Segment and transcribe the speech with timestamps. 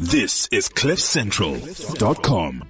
[0.00, 2.64] This is CliffCentral.com.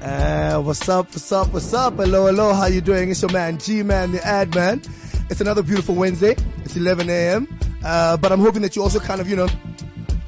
[0.00, 1.96] Uh, what's up, what's up, what's up?
[1.96, 3.10] Hello, hello, how you doing?
[3.10, 4.80] It's your man, G-Man, the ad man.
[5.28, 6.34] It's another beautiful Wednesday.
[6.64, 7.46] It's 11 a.m.
[7.84, 9.48] Uh, but I'm hoping that you also kind of, you know,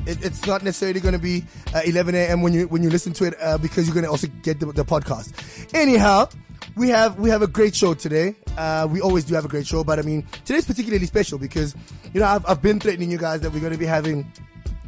[0.05, 2.43] it, it's not necessarily going to be uh, 11 a.m.
[2.43, 4.67] when you when you listen to it uh, because you're going to also get the,
[4.67, 5.33] the, podcast.
[5.75, 6.29] Anyhow,
[6.77, 8.37] we have we have a great show today.
[8.59, 11.75] Uh, we always do have a great show, but I mean today's particularly special because
[12.13, 14.31] you know I've, I've been threatening you guys that we're going to be having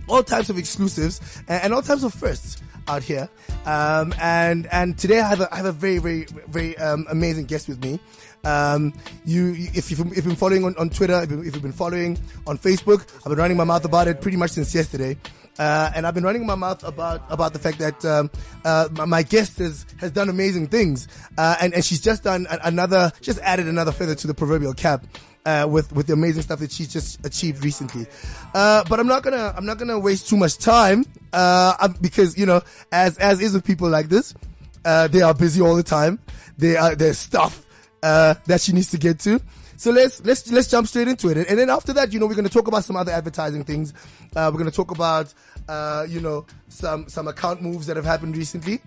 [0.09, 3.29] all types of exclusives and, and all types of firsts out here.
[3.65, 7.47] Um, and and today I have a, I have a very very very um, amazing
[7.47, 8.01] guest with me.
[8.45, 8.93] Um,
[9.25, 12.59] you, if you've, if you've been following on, on Twitter, if you've been following on
[12.59, 15.17] Facebook, I've been running my mouth about it pretty much since yesterday.
[15.59, 18.31] Uh, and I've been running my mouth about about the fact that um,
[18.65, 23.13] uh, my guest has has done amazing things, uh, and and she's just done another,
[23.21, 25.05] just added another feather to the proverbial cap.
[25.45, 28.07] Uh, with with the amazing stuff that she's just achieved recently,
[28.55, 32.47] uh, but I'm not gonna I'm not gonna waste too much time uh, because you
[32.47, 32.61] know
[32.93, 34.35] as as is with people like this,
[34.85, 36.21] they are busy all the time.
[36.59, 37.67] They are there's stuff
[38.03, 39.41] uh, that she needs to get to.
[39.77, 42.35] So let's let's let's jump straight into it, and then after that, you know, we're
[42.37, 43.93] going to talk about some other advertising things.
[44.37, 45.33] Uh, we're going to talk about
[45.69, 48.81] uh, you know some some account moves that have happened recently.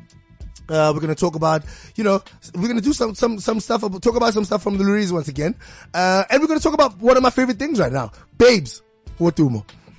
[0.70, 1.64] Uh, we're gonna talk about,
[1.96, 2.22] you know,
[2.56, 3.82] we're gonna do some some some stuff.
[3.82, 5.56] Talk about some stuff from the Loeries once again,
[5.94, 8.82] uh, and we're gonna talk about one of my favorite things right now, babes.
[9.20, 9.32] More?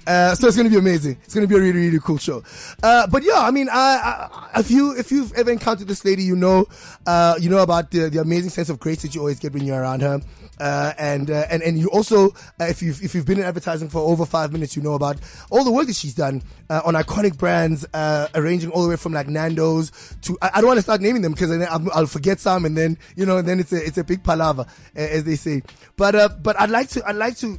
[0.06, 1.18] Uh, so it's going to be amazing.
[1.24, 2.42] It's going to be a really, really cool show.
[2.82, 6.22] Uh, but yeah, I mean, I, I, if you, if you've ever encountered this lady,
[6.22, 6.66] you know,
[7.06, 9.64] uh, you know about the, the amazing sense of grace that you always get when
[9.64, 10.20] you're around her.
[10.58, 13.88] Uh, and, uh, and, and you also, uh, if you've, if you've been in advertising
[13.88, 15.18] for over five minutes, you know about
[15.50, 17.86] all the work that she's done, on iconic brands,
[18.34, 21.22] arranging all the way from like Nando's to, I, I don't want to start naming
[21.22, 23.98] them because I'll, I'll forget some and then, you know, and then it's a, it's
[23.98, 25.62] a big palaver, as they say.
[25.96, 27.58] But, but I'd like to, I'd like to,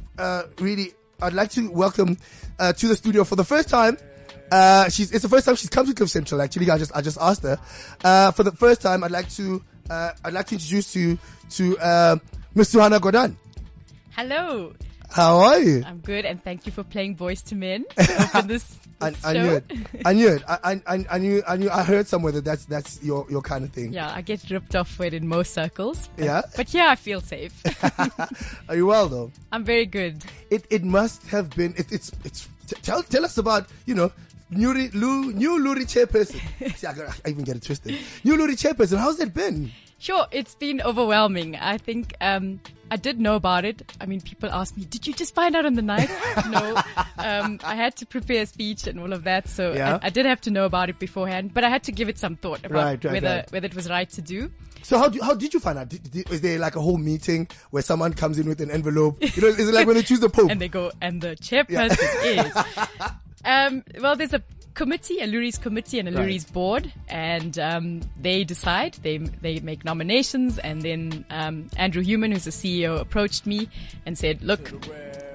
[0.58, 2.16] really I'd like to welcome
[2.60, 3.98] uh, to the studio for the first time.
[4.52, 6.40] Uh, she's it's the first time she's come to Cliff Central.
[6.40, 7.58] Actually, I just I just asked her
[8.04, 9.02] uh, for the first time.
[9.02, 11.18] I'd like to uh, I'd like to introduce you
[11.50, 12.16] to uh,
[12.58, 13.36] Miss Suhana Gordhan.
[14.16, 14.72] Hello.
[15.10, 15.84] How are you?
[15.86, 17.84] I'm good, and thank you for playing Boyz II Men
[18.32, 18.80] for this.
[19.00, 19.64] I, I, knew it.
[20.04, 20.42] I knew it.
[20.48, 21.40] I, I, I knew.
[21.46, 21.70] I knew.
[21.70, 23.92] I heard somewhere that that's that's your your kind of thing.
[23.92, 26.10] Yeah, I get ripped off for it in most circles.
[26.16, 26.42] But, yeah.
[26.56, 27.54] But yeah, I feel safe.
[28.68, 29.30] are you well though?
[29.52, 30.24] I'm very good.
[30.50, 31.74] It it must have been.
[31.76, 32.48] It, it's it's.
[32.82, 34.10] Tell tell us about you know
[34.50, 36.42] new Lu, new Loerie chairperson.
[36.76, 36.90] See, I,
[37.24, 37.96] I even get it twisted.
[38.24, 38.98] New Loerie chairperson.
[38.98, 39.70] How's it been?
[39.98, 41.56] Sure, it's been overwhelming.
[41.56, 42.60] I think um,
[42.90, 43.82] I did know about it.
[44.00, 46.08] I mean, people ask me, "Did you just find out on the night?"
[46.50, 46.76] no,
[47.18, 49.98] um, I had to prepare a speech and all of that, so yeah.
[50.00, 51.52] I, I, did have to know about it beforehand.
[51.52, 53.52] But I had to give it some thought about right, right, whether right.
[53.52, 54.52] whether it was right to do.
[54.82, 55.88] So how do, how did you find out?
[55.88, 59.18] Did, did, is there like a whole meeting where someone comes in with an envelope?
[59.20, 61.34] You know, is it like when they choose the pope and they go and the
[61.36, 62.44] chairperson yeah.
[62.46, 63.12] is?
[63.44, 64.42] Um, well, there's a
[64.74, 66.52] committee, a Loeries committee and a Loeries right.
[66.52, 68.94] board, and um, they decide.
[69.02, 73.68] They they make nominations, and then um, Andrew Human, who's the CEO, approached me
[74.06, 74.72] and said, "Look,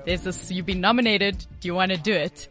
[0.05, 0.51] there's this.
[0.51, 1.45] You've been nominated.
[1.59, 2.47] Do you want to do it?"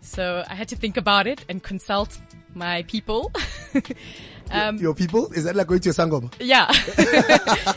[0.00, 2.18] So I had to think about it and consult
[2.54, 3.32] my people.
[4.50, 5.32] Um, your people?
[5.32, 6.32] Is that like going to your Sangoma?
[6.40, 6.66] Yeah.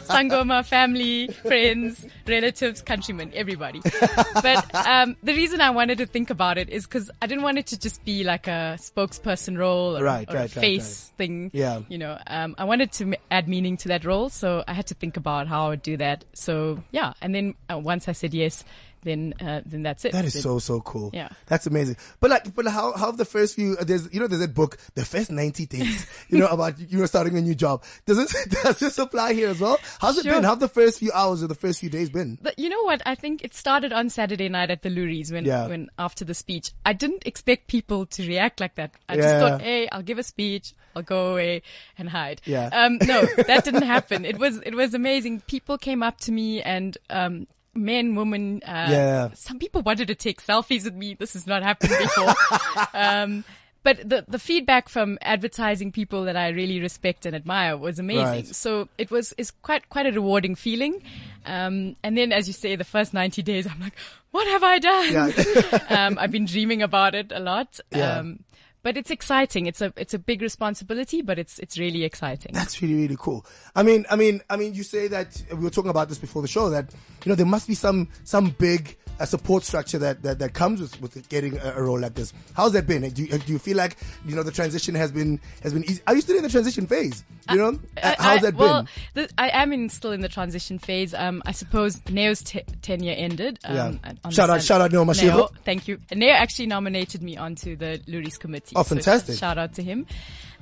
[0.10, 3.82] Sangoma, family, friends, relatives, countrymen, everybody.
[3.82, 7.58] But um, the reason I wanted to think about it is because I didn't want
[7.58, 11.18] it to just be like a spokesperson role or, right, or right, a face right,
[11.18, 11.52] thing.
[11.54, 11.82] Yeah.
[11.90, 14.94] You know, um, I wanted to add meaning to that role, so I had to
[14.94, 16.26] think about how I would do that.
[16.34, 18.64] So yeah, and then uh, once I said yes,
[19.04, 20.12] then uh, then that's it.
[20.12, 21.12] That is then, so so cool.
[21.14, 21.98] Yeah, that's amazing.
[22.20, 25.06] But like, but how how the first few there's you know there's that book, the
[25.06, 27.84] first ninety days, you know about you know starting a new job.
[28.06, 29.80] Does it does this apply here as well?
[30.00, 30.44] How's it been?
[30.44, 32.38] How the first few hours or the first few days been?
[32.42, 33.02] But you know what?
[33.06, 35.68] I think it started on Saturday night at the Loeries when yeah.
[35.68, 36.72] when after the speech.
[36.86, 38.92] I didn't expect people to react like that.
[39.08, 39.22] I yeah.
[39.22, 40.74] just thought, hey, I'll give a speech.
[40.96, 41.62] I'll go away
[41.98, 42.42] and hide.
[42.46, 42.70] Yeah.
[42.72, 44.26] Um, no, that didn't happen.
[44.26, 45.42] It was, it was amazing.
[45.42, 48.62] People came up to me and, um, men, women.
[48.64, 49.30] Uh, yeah.
[49.34, 51.16] Some people wanted to take selfies with me.
[51.16, 52.34] This has not happened before.
[52.94, 53.44] um,
[53.84, 58.24] but the the feedback from advertising people that I really respect and admire was amazing.
[58.24, 58.48] Right.
[58.48, 61.02] So it was it's quite quite a rewarding feeling.
[61.46, 63.96] Um, and then, as you say, the first ninety days, I'm like,
[64.30, 65.12] what have I done?
[65.12, 65.80] Yeah.
[66.08, 67.80] um, I've been dreaming about it a lot.
[67.92, 68.20] Yeah.
[68.20, 68.44] Um,
[68.84, 69.68] but it's exciting.
[69.68, 72.52] It's a it's a big responsibility, but it's it's really exciting.
[72.54, 73.46] That's really really cool.
[73.76, 76.42] I mean, I mean, I mean, you say that we were talking about this before
[76.42, 76.94] the show that
[77.24, 80.82] you know there must be some some big a support structure that, that, that comes
[80.82, 82.34] with, with getting a, a role like this.
[82.54, 83.08] How's that been?
[83.10, 86.02] Do you, do you feel like, you know, the transition has been, has been easy?
[86.08, 87.24] Are you still in the transition phase?
[87.50, 87.80] You know?
[88.02, 89.26] Uh, how's I, that well, been?
[89.26, 91.14] The, I am in, still in the transition phase.
[91.14, 93.60] Um, I suppose Neo's te- tenure ended.
[93.64, 94.30] Um, Yeah.
[94.30, 95.50] Shout out- shout out Neo Mashigo.
[95.66, 96.00] Thank you.
[96.10, 98.74] And Neo actually nominated me onto the Loeries committee.
[98.76, 99.38] Oh, so fantastic.
[99.38, 100.06] shout out to him.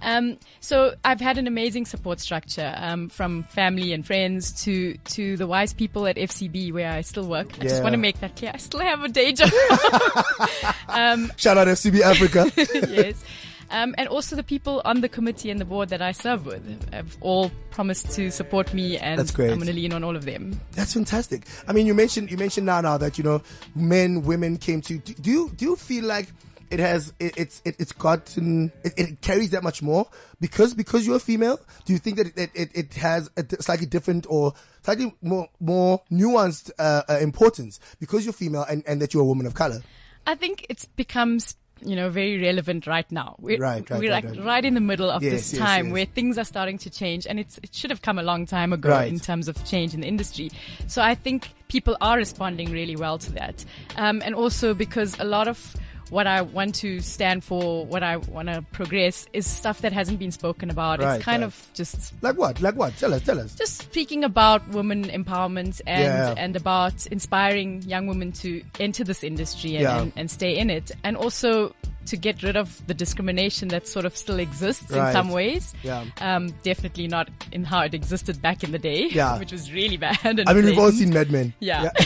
[0.01, 5.38] Um, so I've had an amazing support structure, um, from family and friends to, to
[5.38, 7.60] the wise people at FCB where I still work.
[7.60, 8.51] I just want to make that clear.
[8.54, 9.50] I still have a day job.
[11.38, 12.51] Shout out FCB Africa.
[12.90, 13.24] yes.
[13.72, 16.92] Um, and also the people on the committee and the board that I serve with
[16.92, 19.19] have all promised to support me and.
[19.19, 20.60] I'm going to lean on all of them.
[20.72, 21.46] That's fantastic.
[21.68, 23.42] I mean, you mentioned, you mentioned now, now that, you know,
[23.75, 26.28] men, women came to, do, do you, do you feel like
[26.71, 30.07] it has, it, it's, it, it's gotten, it, it carries that much more
[30.39, 31.60] because, because you're a female?
[31.86, 36.01] Do you think that it, it, it has a slightly different or slightly more, more
[36.12, 39.81] nuanced, uh, uh, importance because you're female and, and that you're a woman of color?
[40.27, 43.36] I think it's becomes you know very relevant right now.
[43.39, 44.45] We're, Right, right, we're right, like right.
[44.45, 45.94] right in the middle of Yes, this yes, time yes.
[45.94, 48.74] where things are starting to change, and it's it should have come a long time
[48.74, 49.07] ago Right.
[49.12, 50.51] in terms of change in the industry.
[50.88, 53.63] So I think people are responding really well to that,
[53.95, 55.75] um, and also because a lot of
[56.10, 60.20] what I want to stand for, what I want to progress, is stuff that hasn't
[60.20, 61.00] been spoken about.
[61.00, 61.48] Right, it's kind right.
[61.48, 62.62] of just Like what?
[62.62, 62.96] Like what?
[62.98, 63.56] Tell us, tell us.
[63.56, 66.34] just speaking about women empowerment and Yeah.
[66.38, 70.02] and about inspiring young women to enter this industry and, Yeah.
[70.02, 71.74] and, and stay in it and also
[72.10, 75.08] to get rid of the discrimination that sort of still exists Right.
[75.08, 75.74] in some ways.
[75.84, 76.06] Yeah.
[76.22, 79.40] Um, definitely not in how it existed back in the day, Yeah.
[79.40, 80.20] which was really bad.
[80.24, 81.54] And I mean, we've all seen Mad Men.
[81.60, 81.90] Yeah.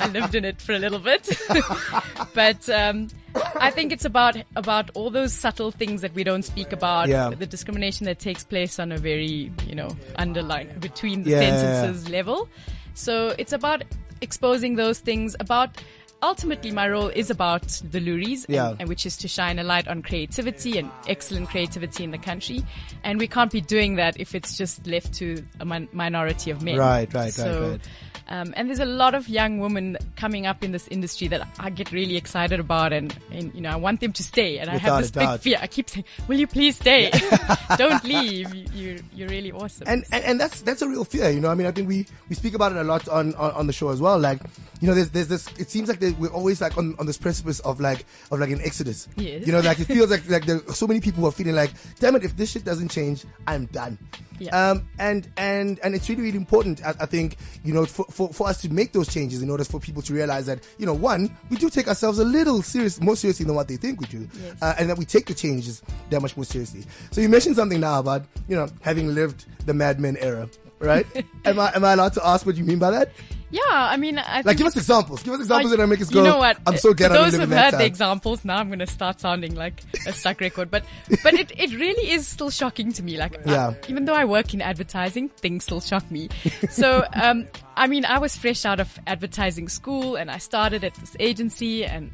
[0.00, 1.28] I lived in it for a little bit.
[2.34, 3.08] but um,
[3.56, 7.08] I think it's about about all those subtle things that we don't speak about.
[7.08, 7.30] Yeah.
[7.30, 11.40] The discrimination that takes place on a very, you know, underline between the Yeah.
[11.40, 12.48] sentences level.
[12.94, 13.84] So it's about
[14.20, 15.82] exposing those things about
[16.22, 18.74] ultimately my role is about the Loeries and- Yeah.
[18.78, 22.64] and which is to shine a light on creativity and excellent creativity in the country
[23.04, 26.62] and we can't be doing that if it's just left to a min- minority of
[26.62, 27.80] men Right, right, right, so right.
[28.28, 31.70] um, and there's a lot of young women coming up in this industry that I
[31.70, 34.58] get really excited about, and, and you know I want them to stay.
[34.58, 35.58] And I have this big fear.
[35.60, 37.10] I keep saying, "Will you please stay?
[37.76, 38.54] Don't leave.
[38.54, 41.50] You, you're you're really awesome." and, and and that's that's a real fear, you know.
[41.50, 43.72] I mean, I think we we speak about it a lot on on, on the
[43.72, 44.18] show as well.
[44.18, 44.40] Like,
[44.80, 45.46] you know, there's there's this.
[45.58, 48.60] It seems like we're always like on, on this precipice of like of like an
[48.62, 49.08] exodus.
[49.16, 49.46] Yes.
[49.46, 51.54] You know, like it feels like like there are so many people who are feeling
[51.54, 51.70] like,
[52.00, 53.98] damn it, if this shit doesn't change, I'm done.
[54.38, 54.70] Yeah.
[54.70, 56.84] Um, and and and it's really really important.
[56.84, 59.62] I, I think you know for, for for us to make those changes in order
[59.64, 63.00] for people to realize that you know one we do take ourselves a little serious
[63.00, 64.56] more seriously than what they think we do, Yes.
[64.60, 66.84] uh, and that we take the changes that much more seriously.
[67.12, 70.48] So you mentioned something now about you know having lived the Mad Men era,
[70.80, 71.06] right?
[71.44, 73.12] am I am I allowed to ask what you mean by that?
[73.52, 75.22] Yeah, I mean, I Like, give us examples.
[75.22, 76.18] Give us examples I- that make us go.
[76.24, 76.58] You know what?
[76.66, 79.54] I'm so glad I those who've heard the examples, now I'm going to start sounding
[79.54, 80.70] like a stuck record.
[80.70, 80.84] But
[81.22, 83.16] but it, it really is still shocking to me.
[83.18, 83.68] Like Yeah.
[83.68, 86.28] uh, even though I work in advertising, things still shock me.
[86.70, 87.46] So um,
[87.76, 91.84] I mean, I was fresh out of advertising school, and I started at this agency
[91.84, 92.10] and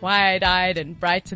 [0.00, 1.26] wide eyed and bright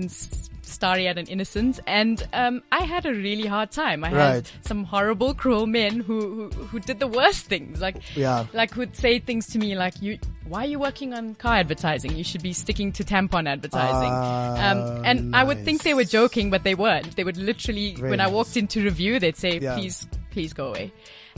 [0.60, 1.80] and starry eyed and innocent.
[1.86, 4.04] And um, I had a really hard time.
[4.04, 4.34] I Right.
[4.34, 7.80] had some horrible, cruel men who, who who did the worst things.
[7.80, 8.46] Like Yeah.
[8.52, 12.16] like would say things to me like you why are you working on car advertising
[12.16, 16.02] you should be sticking to tampon advertising Ah, um, and i would think they were
[16.04, 19.58] joking but they weren't they would literally Very when i walked into review they'd say
[19.60, 19.74] Yeah.
[19.76, 20.92] please please go away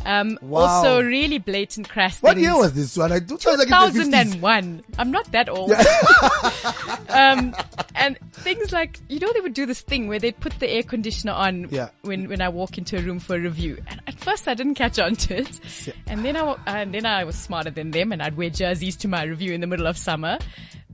[0.05, 0.61] um, Wow.
[0.61, 3.13] also really blatant crass What year was this one?
[3.13, 4.05] I do sounds like it's the 50s.
[4.05, 4.83] 2001.
[4.99, 5.73] I'm not that old.
[7.09, 7.55] um,
[7.95, 10.83] and things like, you know, they would do this thing where they'd put the air
[10.83, 11.91] conditioner on Yeah.
[12.03, 13.79] when, when I walk into a room for a review.
[13.87, 15.61] And at first I didn't catch on to it.
[16.07, 19.09] And then I, and then I was smarter than them and I'd wear jerseys to
[19.09, 20.39] my review in the middle of summer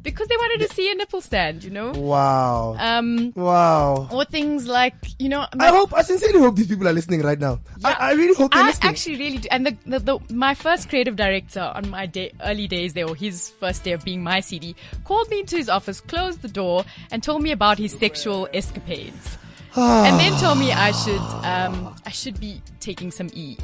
[0.02, 1.90] because they wanted to see a nipple stand, you know?
[1.92, 2.76] Wow.
[2.78, 4.08] Um, wow.
[4.10, 7.38] or things like, you know, I hope, I sincerely hope these people are listening right
[7.38, 7.60] now.
[7.84, 8.90] I, I really hope they're I listening.
[8.90, 9.48] actually really do.
[9.50, 13.14] And the, the, the my first creative director on my day, early days there, or
[13.14, 16.84] his first day of being my CD, called me into his office, closed the door,
[17.10, 19.38] and told me about his sexual escapades.
[19.76, 23.56] And then told me I should um I should be taking some E.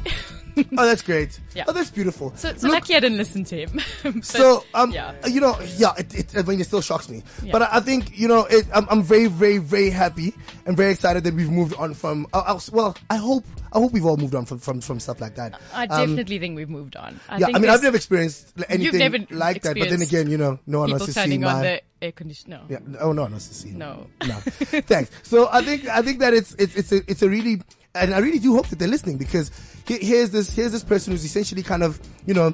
[0.77, 1.39] oh, that's great.
[1.55, 1.63] Yeah.
[1.69, 2.33] Oh, that's beautiful.
[2.35, 3.79] so so Look, lucky I didn't listen to him.
[4.03, 5.13] But, so um yeah.
[5.25, 7.51] you know yeah it, it I mean it still shocks me Yeah.
[7.53, 10.33] but I, I think you know it, I'm, I'm very very very happy
[10.65, 13.93] and very excited that we've moved on from uh, uh, well I hope I hope
[13.93, 16.69] we've all moved on from from, from stuff like that I Um, definitely think we've
[16.69, 17.19] moved on.
[17.29, 20.29] I yeah think I mean I've never experienced anything never like that but then again
[20.29, 22.61] you know no one people wants to see turning on my the air conditioner.
[22.69, 24.07] yeah oh no one wants to see No.
[24.27, 24.35] no
[24.91, 27.61] thanks so I think I think that it's it's it's a, it's a really
[27.93, 29.51] and I really do hope that they're listening because
[29.87, 32.53] he- here's this here's this person who's essentially kind of you know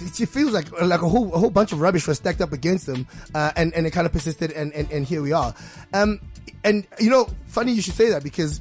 [0.00, 2.52] it, it feels like like a whole a whole bunch of rubbish was stacked up
[2.52, 5.54] against them, uh, and and it kind of persisted, and, and and here we are.
[5.92, 6.20] Um,
[6.64, 8.60] and you know, funny you should say that because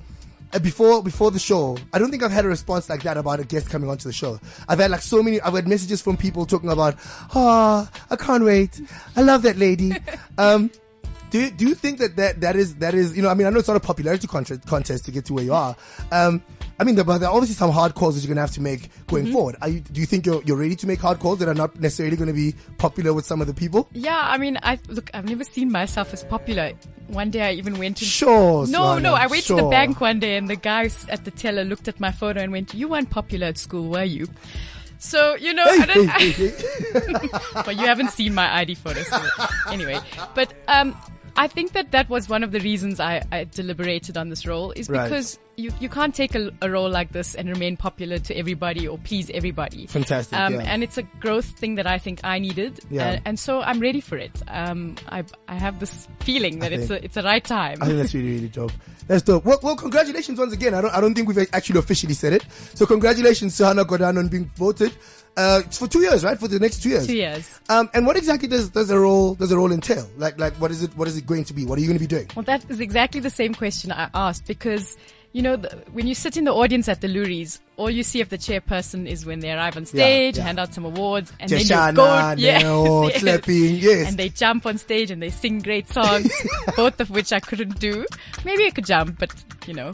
[0.53, 3.39] uh, before before the show, I don't think I've had a response like that about
[3.39, 4.39] a guest coming onto the show.
[4.69, 5.41] I've had like so many.
[5.41, 6.95] I've had messages from people talking about,
[7.33, 8.79] "Ah, I can't wait.
[9.15, 9.93] I love that lady."
[10.37, 10.69] um,
[11.33, 13.47] do you, do you think that, that that is that is you know I mean
[13.47, 15.75] I know it's not a popularity contest contest to get to where you are.
[16.11, 16.43] Um,
[16.79, 18.61] I mean, there, but there are obviously some hard calls that you're gonna have to
[18.61, 19.55] make going forward.
[19.59, 21.79] Are you, do you think you're you're ready to make hard calls that are not
[21.79, 23.89] necessarily going to be popular with some of the people?
[23.93, 25.09] Yeah, I mean, I look.
[25.15, 26.73] I've never seen myself as popular.
[27.07, 28.05] One day, I even went to.
[28.05, 28.67] Sure.
[28.67, 29.13] No, Suhana, no.
[29.15, 31.99] I went to the bank one day, and the guy at the teller looked at
[31.99, 34.27] my photo and went, "You weren't popular at school, were you?"
[34.99, 36.53] So you know, I
[37.65, 39.01] but you haven't seen my ID photo.
[39.03, 39.21] So
[39.69, 39.99] anyway,
[40.33, 40.95] but um,
[41.35, 44.71] I think that that was one of the reasons I, I deliberated on this role
[44.71, 45.03] is Right.
[45.09, 48.87] because you, you can't take a, a role like this and remain popular to everybody
[48.87, 49.87] or please everybody.
[49.87, 50.61] Fantastic, Um, yeah.
[50.61, 52.79] And it's a growth thing that I think I needed.
[52.89, 53.07] Yeah.
[53.13, 54.41] And, and so I'm ready for it.
[54.47, 57.77] Um, I, I have this feeling that I it's think- a, it's a right time.
[57.81, 58.71] I think that's really, really dope.
[59.07, 59.45] That's dope.
[59.45, 60.73] Well, well, congratulations once again.
[60.73, 62.45] I don't, I don't think we've actually officially said it.
[62.73, 64.93] So congratulations to Hannah Godano on being voted.
[65.35, 66.39] Uh, it's for two years, right?
[66.39, 67.07] For the next two years.
[67.07, 67.59] Two years.
[67.67, 70.07] Um, and what exactly does, does the role, does the role entail?
[70.17, 71.65] Like, like, what is it, what is it going to be?
[71.65, 72.29] What are you going to be doing?
[72.35, 74.95] Well, that is exactly the same question I asked because,
[75.33, 78.21] you know, the, when you sit in the audience at the Loeries, all you see
[78.21, 80.43] of the chairperson is when they arrive on stage, yeah.
[80.43, 83.19] hand out some awards, and then you go, yes, Neo, yes.
[83.19, 84.07] clapping, yes.
[84.07, 86.31] and they jump on stage and they sing great songs,
[86.75, 88.05] both of which I couldn't do.
[88.45, 89.33] Maybe I could jump, but
[89.65, 89.93] you know,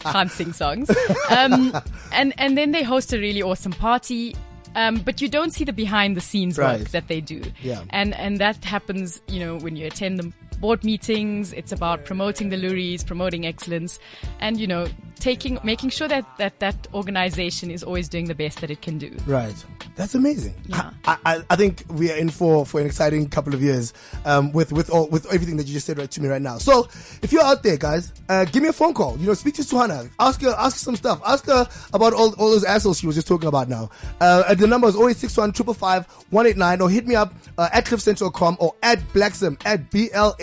[0.00, 0.90] can't sing songs.
[1.30, 1.76] Um,
[2.12, 4.34] and and then they host a really awesome party.
[4.74, 6.80] Um, but you don't see the behind the scenes Right.
[6.80, 7.42] work that they do.
[7.62, 7.82] Yeah.
[7.90, 11.52] And and that happens, you know, when you attend the board meetings.
[11.52, 13.98] It's about promoting the Loeries, promoting excellence,
[14.40, 14.86] and you know,
[15.16, 18.98] taking making sure that that that organization is always doing the best that it can
[18.98, 19.14] do.
[19.26, 19.54] Right.
[19.98, 20.54] That's amazing.
[20.66, 20.90] Yeah.
[21.06, 23.92] I, I, I think we are in for, for an exciting couple of years,
[24.24, 26.58] um, with, with all, with everything that you just said right to me right now.
[26.58, 26.86] So,
[27.20, 29.18] if you're out there, guys, uh, give me a phone call.
[29.18, 30.08] You know, speak to Suhana.
[30.20, 31.20] Ask her, ask her some stuff.
[31.26, 33.90] Ask her about all, all those assholes she was just talking about now.
[34.20, 38.76] Uh, the number is 0861 555 189 or hit me up, uh, at cliffcentral.com or
[38.84, 39.90] at Blaxem, at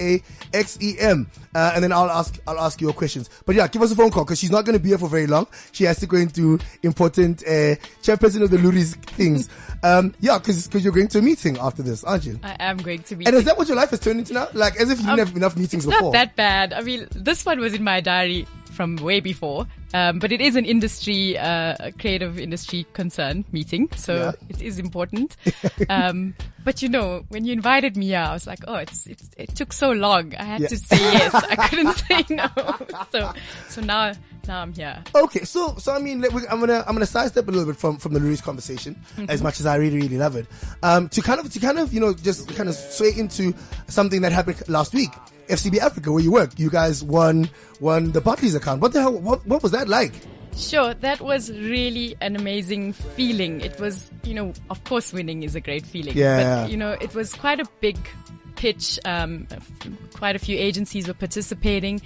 [0.05, 1.27] B-L-A-X-E-M.
[1.53, 3.29] Uh, and then I'll ask, I'll ask you your questions.
[3.45, 5.07] But yeah, give us a phone call because she's not going to be here for
[5.07, 5.47] very long.
[5.71, 9.49] She has to go into important, uh, chairperson of the Loeries things.
[9.83, 12.39] Um, yeah, cause, cause you're going to a meeting after this, aren't you?
[12.43, 13.25] I am going to be.
[13.25, 14.47] And is that what your life has turned into now?
[14.53, 16.13] Like, as if you didn't have enough meetings Um, It's before.
[16.13, 16.73] not that bad.
[16.73, 20.55] I mean, this one was in my diary from way before, um, but it is
[20.55, 24.31] an industry, uh, a creative industry concern meeting, so Yeah.
[24.49, 25.35] it is important.
[25.89, 29.29] um, but you know, when you invited me, here, I was like, oh, it's, it's
[29.37, 30.35] it took so long.
[30.35, 30.67] I had Yeah.
[30.67, 31.33] to say yes.
[31.33, 32.47] I couldn't say no.
[33.11, 33.31] So
[33.69, 34.13] so now
[34.47, 35.03] now I'm here.
[35.15, 38.13] Okay, so so I mean, I'm gonna I'm gonna sidestep a little bit from from
[38.13, 39.29] the Loeries conversation, Mm-hmm.
[39.29, 40.47] as much as I really really love it.
[40.83, 43.53] Um, to kind of to kind of you know just kind of sway into
[43.87, 45.11] something that happened last week,
[45.47, 46.57] FCB Africa, where you work.
[46.57, 47.49] You guys won
[47.79, 48.81] won the Barclays account.
[48.81, 49.13] What the hell?
[49.13, 50.13] What what was that like?
[50.55, 53.59] Sure, that was really an amazing feeling.
[53.59, 56.15] It was, you know, of course winning is a great feeling.
[56.15, 56.61] Yeah.
[56.63, 57.97] But, you know, it was quite a big
[58.55, 58.97] pitch.
[59.03, 59.47] Um,
[60.13, 61.99] quite a few agencies were participating.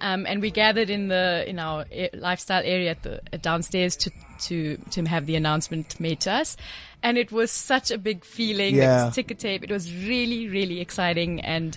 [0.00, 1.84] Um, and we gathered in the, in our
[2.14, 4.12] lifestyle area at the, at downstairs to,
[4.42, 6.56] to, to have the announcement made to us.
[7.02, 8.76] And it was such a big feeling.
[8.76, 9.06] It Yeah.
[9.06, 9.64] was ticker tape.
[9.64, 11.40] It was really, really exciting.
[11.40, 11.76] And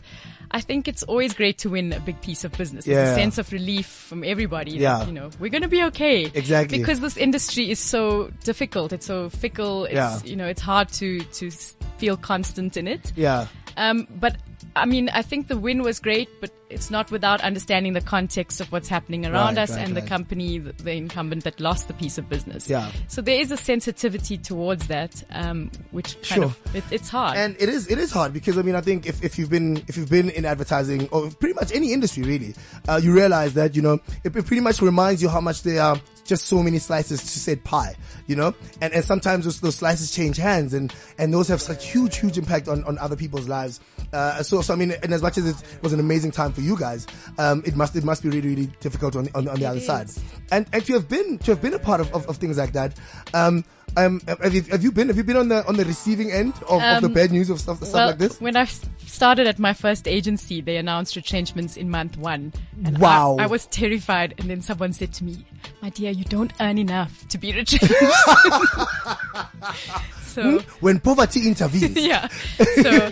[0.51, 2.86] I think it's always great to win a big piece of business.
[2.88, 3.12] It's Yeah.
[3.12, 4.72] a sense of relief from everybody.
[4.72, 5.06] that, Yeah.
[5.06, 6.25] you know, we're going to be okay.
[6.34, 6.79] Exactly.
[6.79, 8.91] Because this industry is so difficult.
[8.91, 9.86] It's so fickle.
[9.86, 10.20] It's, Yeah.
[10.25, 11.51] you know, it's hard to, to
[11.98, 13.13] feel constant in it.
[13.15, 13.46] Yeah,
[13.77, 14.36] Um, but
[14.76, 18.62] I mean, I think the win was great, but it's not without understanding the context
[18.62, 21.88] of what's happening around Right, us right, and the company, the, the incumbent that lost
[21.88, 22.70] the piece of business.
[22.70, 22.92] Yeah.
[23.08, 26.44] So there is a sensitivity towards that, um, which kind Sure.
[26.46, 27.38] of, it, it's hard.
[27.38, 29.78] and it is it is hard because I mean I think if, if you've been
[29.88, 32.54] if you've been in advertising or pretty much any industry really,
[32.88, 35.82] uh, you realize that you know it, it pretty much reminds you how much there
[35.82, 37.96] are just so many slices to said pie,
[38.30, 41.90] you know, and and sometimes those, those slices change hands and and those have such
[41.90, 43.80] huge huge impact on on other people's lives.
[44.14, 46.62] Uh, so so I mean, and as much as it was an amazing time for
[46.62, 47.08] you guys,
[47.40, 50.12] um, it must it must be really really difficult on on, on the other side,
[50.52, 52.74] and and to have been to have been a part of, of, of things like
[52.74, 52.94] that.
[53.34, 53.66] Um,
[53.98, 56.54] um, have you, have you been have you been on the on the receiving end
[56.70, 58.40] of, of the Um, bad news of stuff stuff well, like this?
[58.40, 58.66] When I
[59.10, 62.54] started at my first agency, they announced retrenchments in month one.
[62.86, 64.36] And I- I, was terrified.
[64.38, 65.46] And then someone said to me,
[65.82, 68.19] my dear, you don't earn enough to be retrenched.
[70.24, 71.96] so, When poverty intervenes.
[72.06, 72.28] yeah.
[72.28, 73.10] So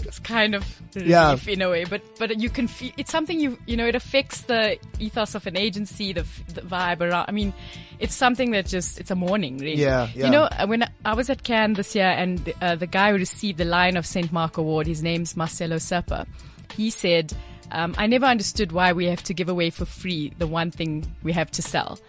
[0.00, 0.64] it's kind of
[0.94, 1.36] Yeah.
[1.46, 4.42] in a way, but but you can feel it's something you you know it affects
[4.42, 7.26] the ethos of an agency, the, the vibe around.
[7.28, 7.52] I mean,
[8.00, 9.76] it's something that just it's a morning, really.
[9.76, 10.24] Yeah, yeah.
[10.26, 12.86] You know, uh, when I- I was at Cannes this year, and the, uh, the
[12.88, 16.26] guy who received the Lion of Saint Mark award, his name's Marcelo Serpa.
[16.74, 17.32] He said,
[17.70, 21.06] um, "I never understood why we have to give away for free the one thing
[21.22, 22.00] we have to sell."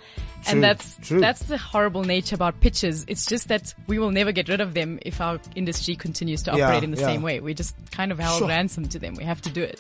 [0.44, 1.20] True, And that's true.
[1.20, 3.06] that's the horrible nature about pitches.
[3.08, 6.52] It's just that we will never get rid of them if our industry continues to
[6.58, 7.06] Yeah, operate in the yeah.
[7.08, 7.40] same way.
[7.40, 8.48] We just kind of held Sure.
[8.48, 9.14] ransom to them.
[9.16, 9.80] We have to do it.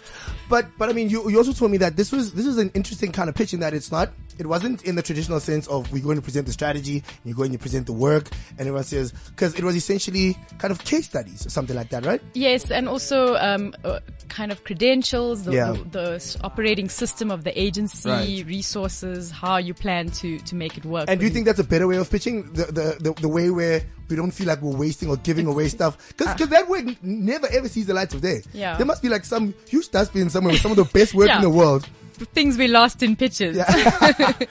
[0.49, 2.71] But but I mean, you, you also told me that this was this was an
[2.73, 5.91] interesting kind of pitch in that it's not it wasn't in the traditional sense of
[5.91, 8.83] we're going to present the strategy and you're going to present the work and everyone
[8.83, 12.21] says because it was essentially kind of case studies or something like that, right?
[12.33, 13.99] Yes, and also um, uh,
[14.29, 15.71] kind of credentials, the, Yeah.
[15.73, 15.83] the,
[16.17, 18.45] the operating system of the agency, Right.
[18.47, 21.05] resources, how you plan to to make it work.
[21.07, 23.49] And do you think that's a better way of pitching the the, the, the way
[23.49, 25.97] where we don't feel like we're wasting or giving away stuff?
[26.09, 26.45] Because ah.
[26.45, 28.41] that work never ever sees the light of day.
[28.53, 28.77] Yeah.
[28.77, 31.41] There must be like some huge dustbin somewhere with some of the best work in
[31.41, 31.87] the world.
[32.25, 33.57] Things we lost in pitches.
[33.57, 34.33] Yeah.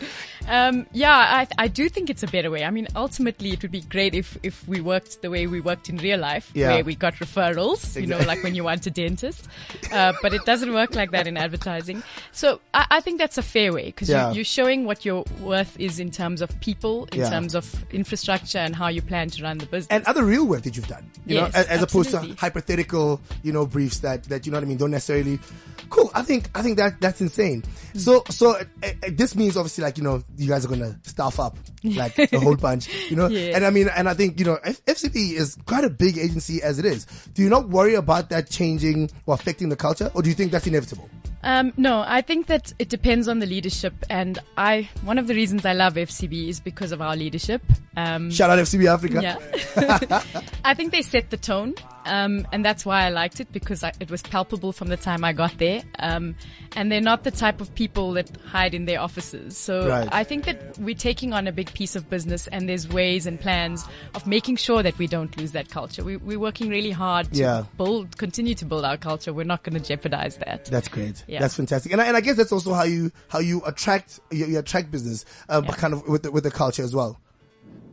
[0.48, 2.64] Um, yeah, I, I do think it's a better way.
[2.64, 5.88] I mean, ultimately, it would be great if, if we worked the way we worked
[5.88, 6.70] in real life, Yeah.
[6.74, 9.46] where we got referrals, you know, like when you want a dentist.
[9.92, 12.00] Uh, but it doesn't work like that in advertising.
[12.30, 14.28] So I, I think that's a fair way because Yeah.
[14.30, 18.58] you, you're showing what your worth is in terms of people, in terms of infrastructure
[18.58, 19.88] and how you plan to run the business.
[19.90, 23.20] and other real work that you've done, you Yes, know, as, as opposed to hypothetical,
[23.42, 25.40] you know, briefs that, that, you know what I mean, don't necessarily,
[25.88, 26.10] cool.
[26.14, 27.64] I think, I think that, that's insane.
[27.94, 30.96] So, so uh, uh, this means obviously like, you know, you guys are going to
[31.08, 33.54] staff up like a whole bunch, you know, Yes.
[33.56, 36.62] and I mean, and I think, you know, F- FCB is quite a big agency
[36.62, 37.06] as it is.
[37.34, 40.52] Do you not worry about that changing or affecting the culture or do you think
[40.52, 41.08] that's inevitable?
[41.42, 45.34] Um, no, I think that it depends on the leadership, and I one of the
[45.34, 47.62] reasons I love FCB is because of our leadership.
[47.96, 49.20] Um, Shout out FCB Africa.
[49.22, 50.22] yeah,
[50.64, 53.92] I think they set the tone, um, and that's why I liked it because I,
[54.00, 55.82] it was palpable from the time I got there.
[55.98, 56.34] Um,
[56.76, 59.56] and they're not the type of people that hide in their offices.
[59.56, 60.08] So Right.
[60.12, 63.40] I think that we're taking on a big piece of business, and there's ways and
[63.40, 66.04] plans of making sure that we don't lose that culture.
[66.04, 67.64] We, we're working really hard to Yeah.
[67.76, 69.32] build, continue to build our culture.
[69.32, 70.66] We're not going to jeopardize that.
[70.66, 71.24] That's great.
[71.26, 71.40] Yeah.
[71.40, 71.92] That's fantastic.
[71.92, 74.90] And I, and I guess that's also how you how you attract you, you attract
[74.90, 75.76] business, uh, but Yeah.
[75.76, 77.20] kind of with the, with the culture as well.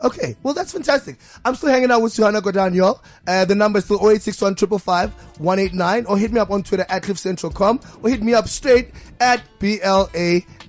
[0.04, 1.18] Okay, well that's fantastic.
[1.44, 3.00] I'm still hanging out with Suhana Godanyo.
[3.27, 7.04] Uh, the number is still 0861 555 189 or hit me up on Twitter at
[7.04, 9.42] cliffcentral.com or hit me up straight at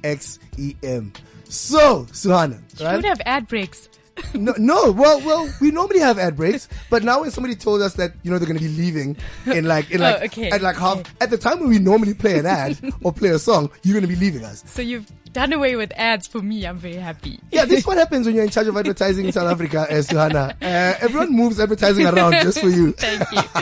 [0.02, 1.12] B-L-A-X-E-M.
[1.44, 2.96] So, Suhana, You right?
[2.96, 3.88] would have ad breaks.
[4.34, 4.90] No, no.
[4.90, 8.32] Well, well, we normally have ad breaks, but now when somebody told us that you
[8.32, 11.04] know they're going to be leaving in like in Oh, like okay, at like half
[11.20, 14.02] at the time when we normally play an ad or play a song, you're going
[14.02, 14.64] to be leaving us.
[14.66, 15.06] So you've
[15.38, 16.66] done away with ads for me.
[16.66, 17.38] I'm very happy.
[17.52, 19.92] Yeah, this is what happens when you're in charge of advertising in South Africa, uh,
[20.02, 20.50] Suhana.
[20.60, 22.92] Uh, everyone moves advertising around just for you.
[22.98, 23.42] Thank you.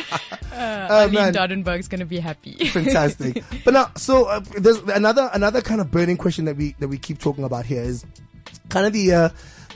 [0.56, 1.34] Uh, Oh, Eileen man.
[1.34, 2.54] Dodenberg's going to be happy.
[2.68, 3.44] Fantastic.
[3.62, 6.96] But now, so uh, there's another another kind of burning question that we that we
[6.96, 8.06] keep talking about here is
[8.70, 9.28] kind of the uh,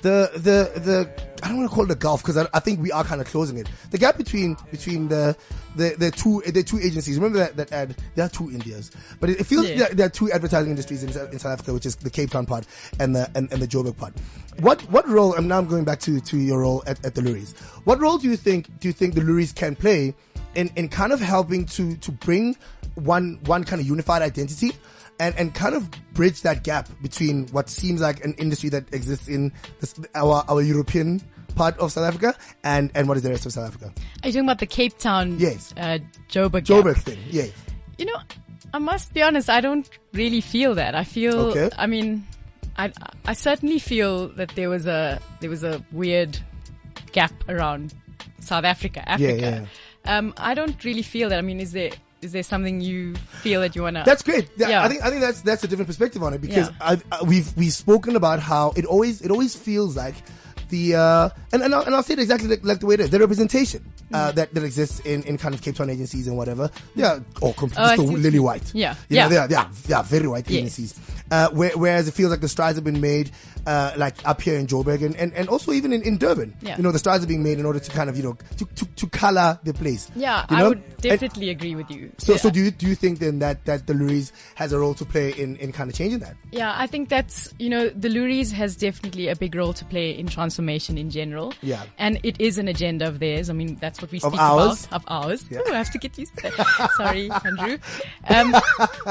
[0.03, 1.11] the the the
[1.43, 3.21] I don't want to call it a gulf because I, I think we are kind
[3.21, 3.69] of closing it.
[3.91, 5.37] The gap between between the
[5.77, 7.17] the, the two the two agencies.
[7.17, 7.97] Remember that that ad?
[8.15, 9.77] There are two Indias, but it, it feels Yeah.
[9.79, 12.31] there, there are two advertising industries in, South- in South Africa, which is the Cape
[12.31, 12.67] Town part
[12.99, 14.13] and the and, and the Joburg part.
[14.61, 15.35] What what role?
[15.35, 17.57] And now I'm going back to to your role at, at the Loeries.
[17.85, 20.15] What role do you think do you think the Loeries can play
[20.55, 22.57] in in kind of helping to to bring
[22.97, 24.73] one one kind of unified identity?
[25.21, 29.29] And, and kind of bridge that gap between what seems like an industry that exists
[29.29, 31.21] in this, our our European
[31.55, 33.93] part of South Africa and and what is the rest of South Africa.
[34.23, 35.39] Are you talking about the Cape Town?
[35.39, 35.73] Yes.
[35.77, 36.65] Uh, Joburg.
[36.65, 36.85] gap?
[36.85, 37.47] Joburg thing, yeah.
[37.99, 38.17] You know,
[38.73, 39.51] I must be honest.
[39.51, 40.95] I don't really feel that.
[40.95, 41.39] I feel.
[41.39, 41.71] Okay.
[41.77, 42.27] I mean,
[42.77, 42.91] I
[43.27, 46.39] I certainly feel that there was a there was a weird
[47.13, 47.95] gap around
[48.41, 49.69] South Africa, Africa.
[50.07, 51.39] Um, I don't really feel that.
[51.39, 51.91] I mean, is there
[52.23, 54.03] is there something you feel that you wanna?
[54.05, 54.51] That's great.
[54.57, 54.83] Yeah.
[54.83, 56.77] I think I think that's that's a different perspective on it because Yeah.
[56.81, 60.15] I've, uh, we've we've spoken about how it always it always feels like
[60.71, 63.01] the uh, and and I'll, and I'll say it exactly like, like the way it
[63.01, 64.17] is the representation Mm.
[64.17, 66.69] uh, that that exists in, in kind of Cape Town agencies and whatever.
[66.97, 68.75] Yeah, or completely Oh, I lily white.
[68.75, 68.95] Yeah.
[69.09, 69.23] you Yeah.
[69.25, 70.57] know, they are, they are, they are very white Yes.
[70.59, 70.99] agencies.
[71.31, 73.31] Uh, where, whereas it feels like the strides have been made,
[73.69, 76.57] uh, like up here in Joburg and, and, and also even in, in Durban.
[76.61, 76.77] Yeah.
[76.77, 78.65] You know, the strides are being made in order to kind of, you know, to,
[78.65, 80.11] to, to color the place.
[80.17, 80.69] yeah, You I know?
[80.71, 82.11] would And- definitely agree with you.
[82.19, 82.39] so, Yeah.
[82.39, 85.05] so do you do you think then that that the Loeries has a role to
[85.05, 86.35] play in, in kind of changing that?
[86.51, 90.11] Yeah, I think that's, you know, the Loeries has definitely a big role to play
[90.19, 91.53] in transformation in general.
[91.63, 91.85] Yeah.
[91.99, 93.51] And it is an agenda of theirs.
[93.51, 94.87] I mean, that's what we speak Of ours?
[94.87, 94.97] about.
[94.97, 95.45] Of ours.
[95.51, 95.59] Yeah.
[95.61, 96.91] Ooh, I have to get used to that.
[96.97, 97.79] Sorry, Andrew.
[98.29, 98.55] Um,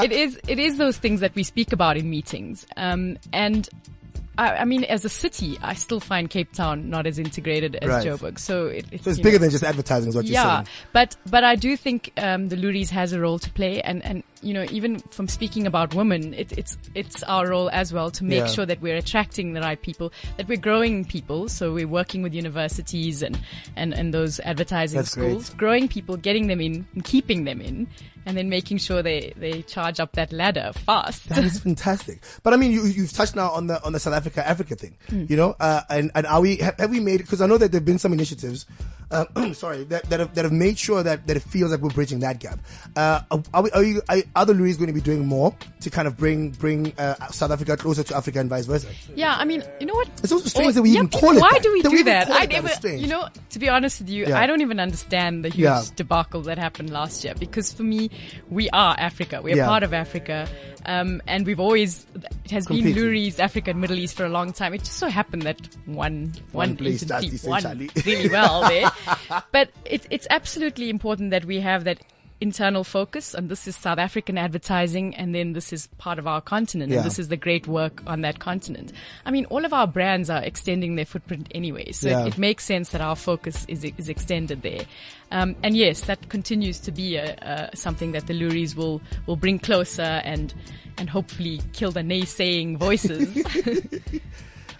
[0.03, 2.65] it is, it is those things that we speak about in meetings.
[2.77, 3.67] Um, and
[4.39, 7.89] I, I mean, as a city, I still find Cape Town not as integrated as
[7.89, 8.07] Right.
[8.07, 8.39] Joburg.
[8.39, 10.47] So it, it's, So it's bigger know, than just advertising, is what you're saying.
[10.47, 14.03] yeah, but but I do think um, the Loeries has a role to play, and
[14.05, 18.09] and you know even from speaking about women, it, it's it's our role as well
[18.11, 18.47] to make Yeah.
[18.47, 21.49] sure that we're attracting the right people, that we're growing people.
[21.49, 23.37] So we're working with universities and
[23.75, 25.31] and and those advertising That's great.
[25.31, 27.87] schools, growing people, getting them in, and keeping them in,
[28.29, 31.27] and then making sure they they charge up that ladder fast.
[31.29, 32.21] That is fantastic.
[32.43, 34.95] But I mean, you, you've touched now on the on the South Africa Africa thing,
[35.09, 35.25] Hmm.
[35.27, 37.71] you know, uh, and and are we have, have we made because I know that
[37.71, 38.65] there've been some initiatives,
[39.11, 41.89] uh, sorry, that, that have that have made sure that, that it feels like we're
[41.89, 42.59] bridging that gap.
[42.95, 43.21] Uh,
[43.53, 46.15] are we, are you are other Loeries going to be doing more to kind of
[46.17, 48.87] bring bring uh, South Africa closer to Africa and vice versa?
[49.15, 50.07] Yeah, I mean, you know what?
[50.23, 51.63] It's also strange that we even yeah, call it Why that.
[51.63, 52.29] do we That do we even that?
[52.31, 54.39] I never, you know, to be honest with you, Yeah.
[54.39, 55.83] I don't even understand the huge Yeah.
[55.95, 58.09] debacle that happened last year because for me,
[58.49, 59.41] we are Africa.
[59.41, 59.67] We're Yeah.
[59.67, 60.47] part of Africa.
[60.85, 62.05] Um, and we've always,
[62.45, 62.93] it has Completely.
[62.93, 64.73] been Loeries Africa and Middle East for a long time.
[64.73, 68.89] It just so happened that one, One one, place agency won really well there.
[69.51, 71.99] but it, it's absolutely important that we have that
[72.41, 76.39] internal focus and this is South African advertising and then this is part of our
[76.41, 76.97] continent Yeah.
[76.97, 78.93] and this is the great work on that continent.
[79.25, 82.21] I mean, all of our brands are extending their footprint anyway, so Yeah.
[82.25, 84.85] it, it makes sense that our focus is, is extended there.
[85.31, 89.35] Um, and yes, that continues to be a, a, something that the Loeries will, will
[89.35, 90.53] bring closer and,
[90.97, 93.35] and hopefully kill the naysaying voices.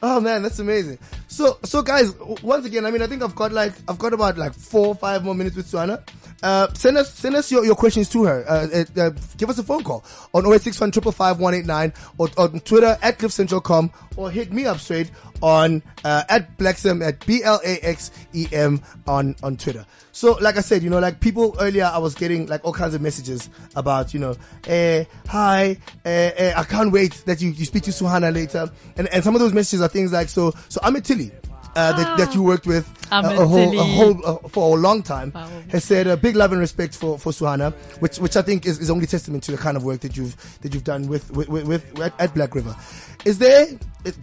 [0.02, 0.98] Oh man, that's amazing.
[1.28, 4.38] So, so guys, once again, I mean, I think I've got like, I've got about
[4.38, 6.02] like four five more minutes with Suhana.
[6.42, 8.46] Uh, send us, send us your, your questions to her.
[8.48, 13.20] Uh, uh, uh, give us a phone call on 0861 555 or on Twitter at
[13.20, 19.86] cliffcentral.com or hit me up straight on, uh, at Blaxem at B-L-A-X-E-M on, on Twitter.
[20.20, 22.94] So, like I said, you know, like people earlier, I was getting like all kinds
[22.94, 24.36] of messages about, you know,
[24.68, 28.70] eh, hi, eh, eh, I can't wait that you, you speak to Suhana later.
[28.98, 31.32] And, and some of those messages are things like, so, so Ahmed Tilly,
[31.74, 35.04] uh, that, that you worked with uh, a whole, a whole, uh, for a long
[35.04, 35.48] time, Wow.
[35.70, 38.78] has said a big love and respect for, for Suhana, which, which I think is,
[38.80, 41.48] is only testament to the kind of work that you've, that you've done with, with,
[41.48, 42.76] with, with at, at Black River.
[43.24, 43.68] Is there,
[44.04, 44.18] it,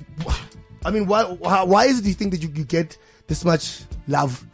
[0.84, 3.46] I mean, why, why, why is it do you think that you, you get this
[3.46, 4.44] much love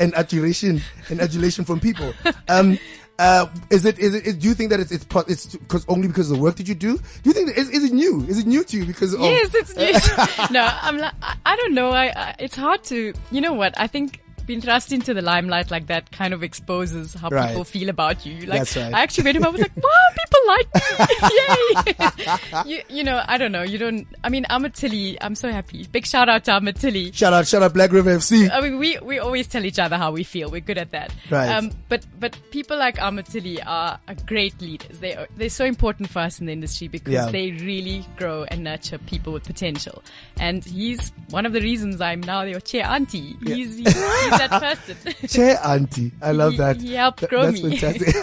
[0.00, 2.12] and adulation and adulation from people?
[2.48, 2.78] Um,
[3.18, 5.86] uh, is it, is it, is- do you think that it's, it's, pro- it's because
[5.88, 6.98] only because of the work that you do?
[6.98, 8.22] Do you think, that, is, is it new?
[8.28, 10.44] Is it new to you because of, Yes, it's new.
[10.50, 11.90] no, I'm like, I, I don't know.
[11.90, 13.72] I, I, it's hard to, you know what?
[13.80, 17.48] I think being thrust into the limelight like that kind of exposes how Right.
[17.48, 18.46] people feel about you.
[18.46, 18.94] Like, That's right.
[18.94, 21.96] I actually went home, I was like, wow, people like me.
[22.66, 22.76] Yay.
[22.76, 23.62] you, you know, I don't know.
[23.62, 25.86] You don't, I mean, Ahmed Tilly, I'm so happy.
[25.90, 27.12] Big shout out to Ahmed Tilly.
[27.12, 28.50] shout out, shout out Black River FC.
[28.50, 30.50] I mean, we, we always tell each other how we feel.
[30.50, 31.12] We're good at that.
[31.30, 31.48] Right.
[31.50, 34.98] Um, but, but people like Amatili are, are great leaders.
[35.00, 37.30] They are, they're so important for us in the industry because Yeah.
[37.30, 40.02] they really grow and nurture people with potential.
[40.38, 43.36] And he's one of the reasons I'm now your chair auntie.
[43.44, 43.94] He's, he's, he's
[44.48, 45.28] that person.
[45.28, 46.12] Chair auntie.
[46.20, 46.80] I love that.
[46.80, 47.76] helped Th- grow That's me.
[47.76, 48.14] fantastic.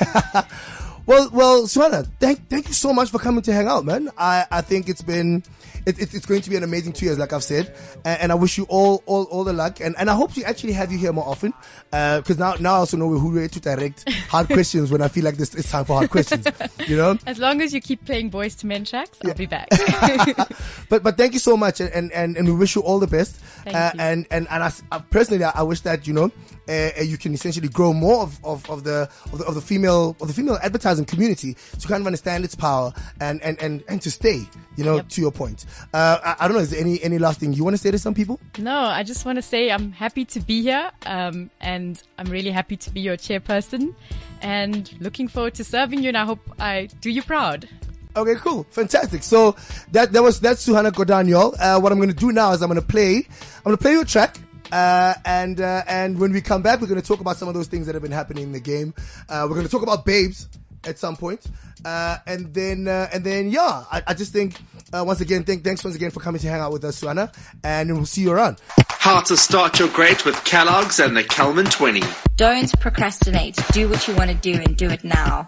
[1.05, 4.09] well, well, Suhana, thank, thank you so much for coming to hang out, man.
[4.17, 5.43] I, I think it's been,
[5.85, 7.75] it, it, it's going to be an amazing two years, like I've said.
[8.05, 9.79] And, and I wish you all, all, all the luck.
[9.81, 11.53] And, and I hope to actually have you here more often.
[11.91, 15.25] Uh, cause now, now I also know who to direct hard questions when I feel
[15.25, 16.47] like this, it's time for hard questions,
[16.87, 17.17] you know?
[17.25, 19.69] As long as you keep playing Boyz II Men tracks, I'll be back.
[20.89, 23.39] But but thank you so much, and and, and we wish you all the best.
[23.65, 23.91] Uh.
[23.97, 26.31] And and and I, uh, personally, I, I wish that you know
[26.69, 30.15] uh, you can essentially grow more of, of, of the of the of the female
[30.21, 34.01] of the female advertising community to kind of understand its power and and and, and
[34.01, 34.47] to stay.
[34.75, 35.09] You know, Yep.
[35.09, 35.65] to your point.
[35.93, 36.63] Uh, I, I don't know.
[36.63, 38.39] Is there any any last thing you want to say to some people?
[38.57, 42.49] No, I just want to say I'm happy to be here, um, and I'm really
[42.49, 43.93] happy to be your chairperson,
[44.41, 46.07] and looking forward to serving you.
[46.09, 47.67] And I hope I do you proud.
[48.15, 49.23] Okay, cool, fantastic.
[49.23, 49.55] So
[49.91, 51.55] that that was that's Suhana Godaniol.
[51.59, 53.17] Uh, what I'm going to do now is I'm going to play.
[53.57, 54.37] I'm going to play you a track.
[54.73, 57.53] Uh, and uh, and when we come back, we're going to talk about some of
[57.53, 58.91] those things that have been happening in the game.
[59.29, 60.47] Uh, we're going to talk about babes
[60.83, 61.45] at some point.
[61.85, 64.59] Uh, and then uh, and then yeah, I, I just think
[64.91, 67.31] uh, once again, thank, thanks once again for coming to hang out with us, Suhana,
[67.63, 68.61] and we'll see you around.
[68.89, 72.01] How to start your great with Kellogg's and the Kelman 20.
[72.37, 73.59] Don't procrastinate.
[73.73, 75.45] Do what you want to do and do it now.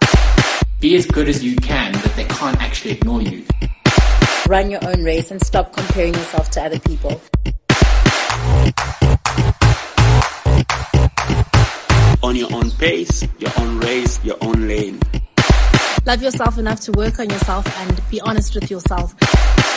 [0.81, 3.43] be as good as you can, but they can't actually ignore you.
[4.47, 7.19] run your own race and stop comparing yourself to other people.
[12.25, 14.99] On your own pace, your own race, your own lane.
[16.07, 19.15] Love yourself enough to work on yourself and be honest with yourself.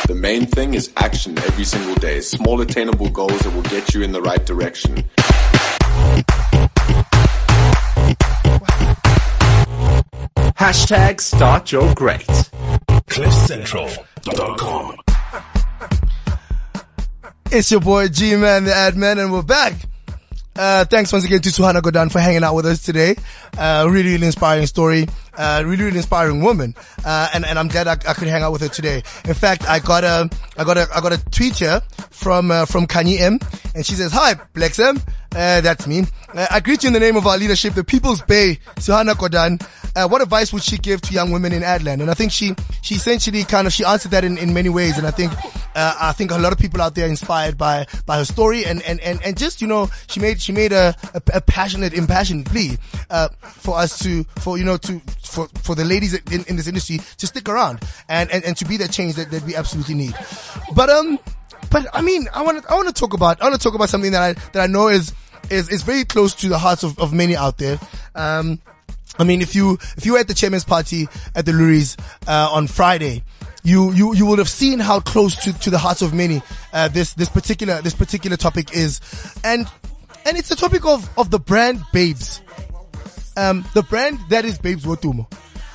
[0.07, 2.23] The main thing is action every single day.
[2.23, 5.05] Small attainable goals that will get you in the right direction.
[10.57, 12.27] Hashtag start your great.
[13.11, 14.97] CliffCentral.com.
[17.51, 19.75] It's your boy G Man, the ad man, and we're back.
[20.59, 23.15] Uh, thanks once again to Suhana Gordhan for hanging out with us today.
[23.57, 25.07] Uh, really, really inspiring story.
[25.37, 26.75] Uh, really, really inspiring woman.
[27.05, 29.05] Uh, and, and I'm glad I, I, could hang out with her today.
[29.25, 32.65] In fact, I got a, I got a, I got a tweet here from, uh,
[32.65, 33.39] from Kanye M.
[33.77, 35.01] And she says, hi, Blaxem.
[35.39, 36.03] Uh, that's me.
[36.35, 39.63] I greet you in the name of our leadership, the People's Bay, Suhana Gordhan
[39.99, 42.01] uh, what advice would she give to young women in Adland?
[42.01, 44.97] And I think she, she essentially kind of, she answered that in, in many ways.
[44.97, 45.33] And I think,
[45.75, 48.81] uh, I think a lot of people out there inspired by, by her story and,
[48.83, 52.47] and, and, and just, you know, she made, she made a, a, a passionate, impassioned
[52.47, 52.79] plea,
[53.11, 56.69] uh, for us to, for, you know, to, for, for the ladies in, in this
[56.69, 59.95] industry to stick around and, and, and to be that change that, that we absolutely
[59.95, 60.15] need.
[60.75, 61.19] But, um,
[61.71, 63.75] but I mean, I want to, I want to talk about, I want to talk
[63.75, 65.13] about something that I, that I know is,
[65.51, 67.79] is, is very close to the hearts of, of many out there.
[68.15, 68.61] Um,
[69.19, 72.51] I mean, if you if you were at the chairman's party at the Loeries uh,
[72.53, 73.25] on Friday,
[73.65, 76.41] you you you would have seen how close to, to the hearts of many
[76.73, 79.01] uh, this this particular this particular topic is,
[79.43, 79.67] and
[80.25, 82.43] and it's a topic of of the brand Babes,
[83.37, 85.27] um, the brand that is Babes Wodumo.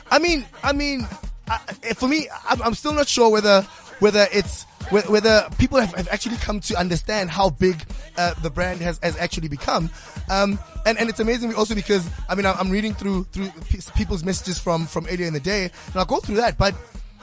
[0.09, 1.07] I mean, I mean,
[1.49, 1.57] I,
[1.95, 3.61] for me, I'm, I'm still not sure whether
[3.99, 7.83] whether it's whether people have, have, actually come to understand how big
[8.17, 9.89] uh, the brand has, has actually become.
[10.29, 13.51] Um, and, and it's amazing also because, I mean, I'm reading through, through
[13.95, 16.75] people's messages from, from earlier in the day and I'll go through that, but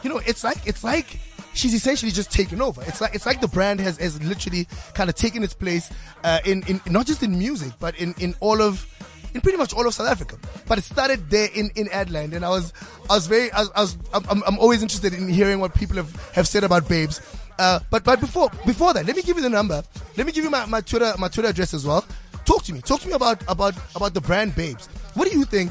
[0.03, 1.19] you know, it's like, it's like,
[1.53, 2.83] she's essentially just taken over.
[2.83, 5.91] It's like it's like the brand has, has literally kind of taken its place
[6.25, 8.87] uh, in in not just in music, but in in all of
[9.35, 10.37] in pretty much all of South Africa.
[10.67, 12.73] But it started there in, in Adland, and I was
[13.09, 15.97] I was very I was, I was I'm, I'm always interested in hearing what people
[15.97, 17.21] have, have said about Babes.
[17.61, 19.83] Uh, but but before before that, let me give you the number.
[20.17, 22.05] Let me give you my, my Twitter my Twitter address as well.
[22.47, 22.81] Talk to me.
[22.81, 24.89] Talk to me about about about the brand Babes.
[25.13, 25.71] What do you think?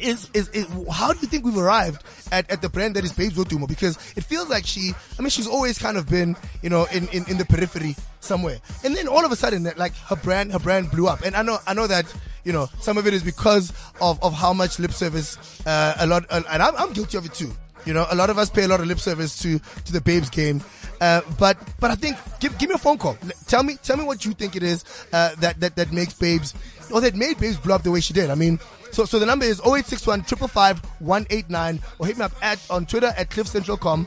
[0.00, 3.12] Is, is, is how do you think we've arrived at, at the brand that is
[3.12, 3.68] Babes Wodumo?
[3.68, 7.06] Because it feels like she, I mean, she's always kind of been, you know, in,
[7.08, 8.60] in, in the periphery somewhere.
[8.82, 11.20] And then all of a sudden, like her brand, her brand blew up.
[11.22, 12.06] And I know, I know that,
[12.44, 16.06] you know, some of it is because of, of how much lip service, uh, a
[16.06, 17.52] lot, and I'm, I'm guilty of it too.
[17.84, 20.00] You know, a lot of us pay a lot of lip service to, to the
[20.00, 20.62] Babes game.
[21.00, 23.16] Uh, but but I think give give me a phone call.
[23.46, 26.54] Tell me tell me what you think it is uh, that that that makes Babes
[26.92, 28.30] or that made Babes blow up the way she did.
[28.30, 28.58] I mean,
[28.92, 33.12] so so the number is 0861 555 189 or hit me up at on Twitter
[33.16, 34.06] at cliffcentral.com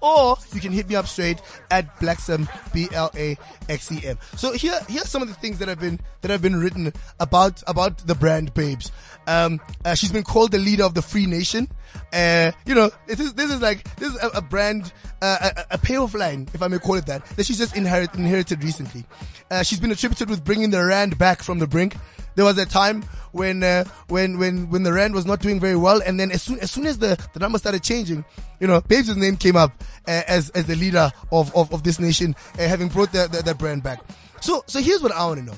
[0.00, 4.18] or you can hit me up straight at Blaxem, B-L-A-X-E-M.
[4.36, 7.62] So here, here's some of the things that have been, that have been written about,
[7.66, 8.92] about the brand Babes.
[9.26, 11.68] Um, uh, she's been called the leader of the free nation.
[12.12, 15.74] Uh, you know, this is, this is like, this is a, a brand, uh, a,
[15.74, 19.04] a payoff line, if I may call it that, that she's just inherit, inherited recently.
[19.50, 21.96] Uh, she's been attributed with bringing the rand back from the brink.
[22.36, 25.74] There was a time when uh, when when when the rand was not doing very
[25.74, 28.26] well, and then as soon as soon as the the numbers started changing,
[28.60, 31.98] you know, Babes' name came up uh, as as the leader of of, of this
[31.98, 34.02] nation, having brought the brand back.
[34.42, 35.54] So so here's what I want to know.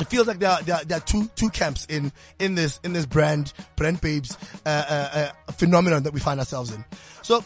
[0.00, 2.80] It feels like there are, there are, there are two two camps in in this
[2.82, 6.84] in this brand brand babes uh, uh, uh, phenomenon that we find ourselves in.
[7.22, 7.44] So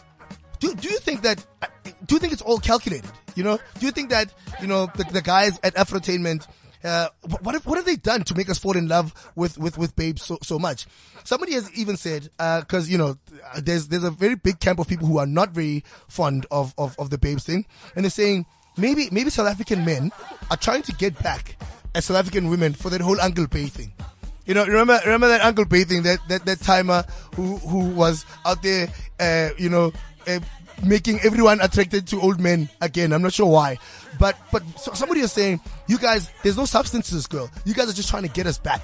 [0.59, 1.45] do do you think that
[2.05, 3.11] do you think it's all calculated?
[3.35, 6.47] You know, do you think that you know the, the guys at Afrotainment
[6.83, 7.09] uh,
[7.41, 9.95] what have, what have they done to make us fall in love with, with, with
[9.95, 10.87] babes so, so much?
[11.23, 13.17] Somebody has even said, uh, cause, you know,
[13.57, 16.97] there's, there's a very big camp of people who are not very fond of, of,
[16.97, 17.65] of the babes thing.
[17.95, 18.45] And they're saying,
[18.77, 20.11] maybe, maybe South African men
[20.49, 21.57] are trying to get back
[21.95, 23.91] at South African women for that whole Uncle Bay thing.
[24.45, 27.03] You know, remember, remember that Uncle Bay thing, that, that, that timer
[27.35, 28.87] who, who was out there,
[29.19, 29.93] uh, you know,
[30.27, 30.39] uh,
[30.83, 33.13] making everyone attracted to old men again.
[33.13, 33.77] I'm not sure why,
[34.17, 37.49] but but so somebody is saying, you guys, there's no substance to this girl.
[37.65, 38.83] You guys are just trying to get us back.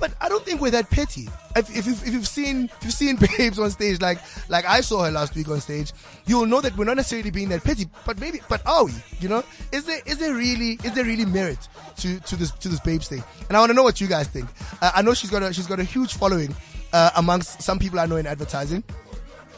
[0.00, 1.28] But I don't think we're that petty.
[1.54, 4.80] If, if, you've, if you've seen if you've seen babes on stage like like I
[4.80, 5.92] saw her last week on stage,
[6.26, 7.86] you'll know that we're not necessarily being that petty.
[8.06, 8.92] But maybe, but are we?
[9.20, 12.68] You know, is there is there really is there really merit to to this to
[12.68, 13.22] this babes thing?
[13.48, 14.48] And I want to know what you guys think.
[14.80, 16.54] Uh, I know she's got a she's got a huge following
[16.92, 18.82] uh, amongst some people I know in advertising.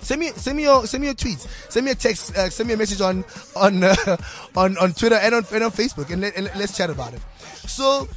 [0.03, 1.47] Send me, send me your, send me your tweets.
[1.71, 2.37] Send me a text.
[2.37, 3.25] Uh, send me a message on,
[3.55, 3.95] on, uh,
[4.57, 7.21] on, on Twitter and on, and on Facebook, and, let, and let's chat about it.
[7.69, 8.09] So,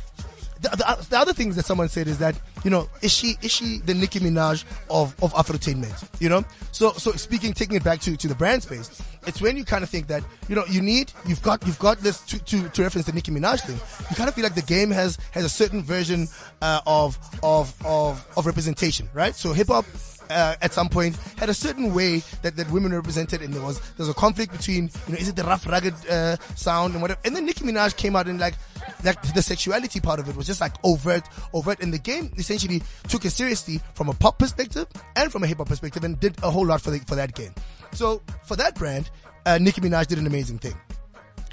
[0.69, 3.51] the, the, the, other things that someone said is that you know is she is
[3.51, 6.08] she the Nicki Minaj of of Afrotainment?
[6.19, 9.58] You know, so so speaking, taking it back to to the brand space, it's when
[9.58, 12.43] you kind of think that you know you need you've got you've got this to
[12.45, 13.80] to, to reference the Nicki Minaj thing.
[14.10, 16.28] You kind of feel like the game has has a certain version
[16.62, 19.36] uh, of of of of representation, right?
[19.36, 19.86] So hip hop
[20.29, 23.79] uh, at some point had a certain way that, that women represented and there was
[23.79, 27.01] there was a conflict between you know is it the rough rugged uh, sound and
[27.01, 27.19] whatever.
[27.25, 28.55] And then Nicki Minaj came out and like
[29.03, 31.81] like the sexuality part of it was just like overt overt.
[31.81, 35.57] And the game essentially took it seriously from a pop perspective and from a hip
[35.57, 37.53] hop perspective and did a whole lot for the, for that game.
[37.91, 39.09] So for that brand
[39.45, 40.75] uh, Nicki Minaj did an amazing thing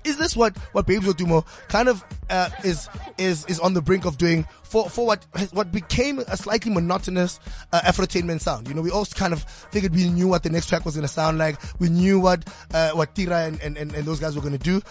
[0.05, 2.89] is this what what Babes Wodumo kind of uh, is
[3.19, 7.41] is is on the brink of doing for for what what became a slightly monotonous
[7.73, 8.69] uh, Afrotainment sound?
[8.69, 11.07] You know, we all kind of figured we knew what the next track was going
[11.07, 11.57] to sound like.
[11.79, 14.59] We knew what uh, what Tira and, and, and, and those guys were going to
[14.59, 14.83] do.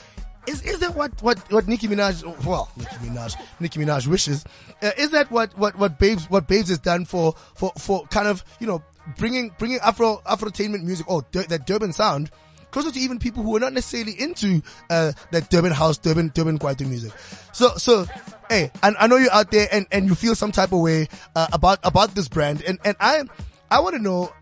[0.48, 2.24] Is is that what what what Nicki Minaj?
[2.46, 4.44] Well, Nicki Minaj, Nicki Minaj wishes.
[4.82, 8.28] Uh, is that what what what Babes what Babes has done for for for kind
[8.28, 8.82] of you know
[9.18, 12.32] bringing bringing Afro Afrotainment music or oh, that Durban sound
[12.72, 16.60] closer to even people who are not necessarily into uh, that Durban house, Durban Durban
[16.60, 17.12] Kwaito music.
[17.52, 18.06] So so
[18.50, 21.08] hey, and I know you're out there and, and you feel some type of way
[21.36, 23.24] uh, about about this brand, and and I
[23.70, 24.34] I want to know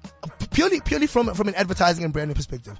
[0.51, 2.79] purely purely from from an advertising and branding perspective.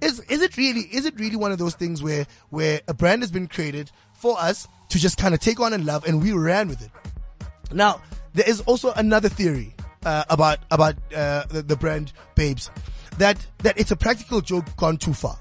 [0.00, 3.22] Is is it really is it really one of those things where where a brand
[3.22, 6.32] has been created for us to just kind of take on and love, and we
[6.32, 6.90] ran with it?
[7.72, 8.02] Now
[8.34, 12.70] there is also another theory uh, about about uh, the, the brand Babes
[13.18, 15.38] that that it's a practical joke gone too far.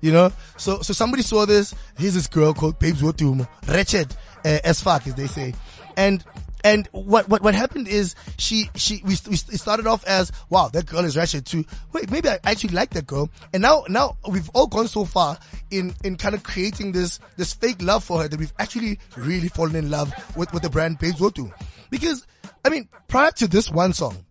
[0.00, 1.74] You know, so so somebody saw this.
[1.96, 5.54] Here's this girl called Babes Wodumo, wretched uh, as fuck, as they say,
[5.96, 6.24] and
[6.64, 10.86] and what, what, what happened is she, she, we, we started off as, wow, that
[10.86, 11.64] girl is wretched too.
[11.92, 13.30] Wait, maybe I actually like that girl.
[13.52, 15.38] And now, now we've all gone so far
[15.70, 19.48] in, in kind of creating this, this fake love for her that we've actually really
[19.48, 21.52] fallen in love with, with the brand Babes Wotu.
[21.90, 22.26] Because,
[22.64, 24.24] I mean, prior to this one song,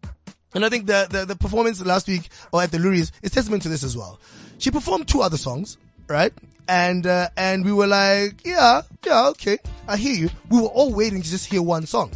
[0.54, 3.64] and I think the, the, the performance last week or at the Loeries is testament
[3.64, 4.20] to this as well.
[4.58, 6.34] She performed two other songs, right?
[6.68, 9.58] And, uh, and we were like, yeah, yeah, okay.
[9.88, 10.30] I hear you.
[10.50, 12.12] We were all waiting to just hear one song.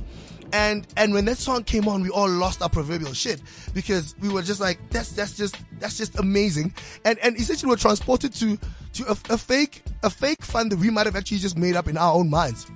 [0.54, 3.42] And, and when that song came on, we all lost our proverbial shit
[3.74, 6.74] because we were just like, that's, that's just, that's just amazing.
[7.04, 8.58] And, and essentially we're transported to,
[8.94, 11.88] to a, a fake, a fake fun that we might have actually just made up
[11.88, 12.68] in our own minds.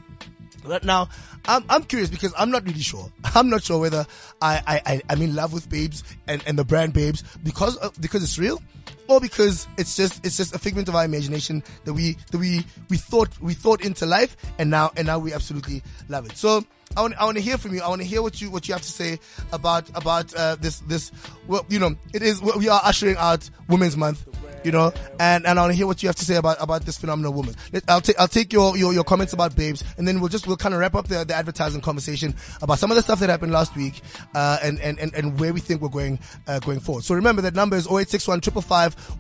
[0.60, 1.10] But now,
[1.46, 3.12] I'm, I'm curious because I'm not really sure.
[3.36, 4.06] I'm not sure whether
[4.42, 8.38] I, I, I'm in love with Babes and, and the brand Babes because, because it's
[8.38, 8.62] real
[9.08, 12.66] or because it's just, it's just a figment of our imagination that we, that we,
[12.90, 16.38] we thought, we thought into life and now, and now we absolutely love it.
[16.38, 16.64] So,
[16.98, 17.82] I want, I want to hear from you.
[17.82, 19.20] I want to hear what you what you have to say
[19.52, 21.12] about about uh, this this.
[21.48, 24.28] Well, you know, it is we are ushering out Women's Month
[24.64, 26.86] you know, and, and I want to hear what you have to say about, about
[26.86, 27.56] this phenomenal woman.
[27.88, 30.58] I'll take, I'll take your, your, your comments about babes and then we'll just, we'll
[30.58, 33.52] kind of wrap up the, the advertising conversation about some of the stuff that happened
[33.52, 34.02] last week,
[34.36, 37.04] uh, and, and, and, and where we think we're going, uh, going forward.
[37.04, 38.42] So remember that number is 0861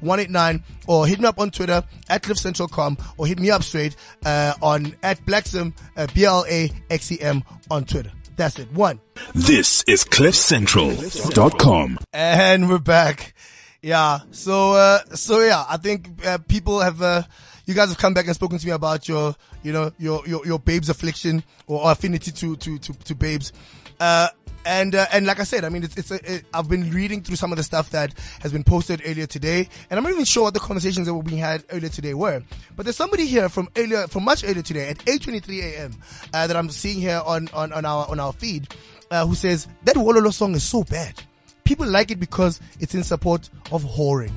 [0.01, 4.53] 189 or hit me up on Twitter at cliffcentral.com or hit me up straight, uh,
[4.61, 8.11] on at Blaxem, uh, B-L-A-X-E-M on Twitter.
[8.39, 8.71] That's it.
[8.71, 9.01] One.
[9.35, 11.99] This is cliffcentral.com.
[12.13, 13.33] And we're back.
[13.81, 14.19] Yeah.
[14.31, 17.23] So, uh, so yeah, I think, uh, people have, uh,
[17.65, 20.45] you guys have come back and spoken to me about your, you know, your, your,
[20.45, 23.53] your babes affliction or affinity to, to, to, to babes.
[23.99, 24.27] Uh,
[24.65, 27.23] and uh, and like I said, I mean, it's, it's a, it, I've been reading
[27.23, 30.25] through some of the stuff that has been posted earlier today, and I'm not even
[30.25, 32.43] sure what the conversations that were being had earlier today were.
[32.75, 35.91] But there's somebody here from earlier, from much earlier today at 8:23 a.m.
[36.33, 38.67] Uh, that I'm seeing here on on on our on our feed,
[39.11, 41.23] uh, who says that Wololo song is so bad
[41.69, 44.31] people like it because it's in support of whoring.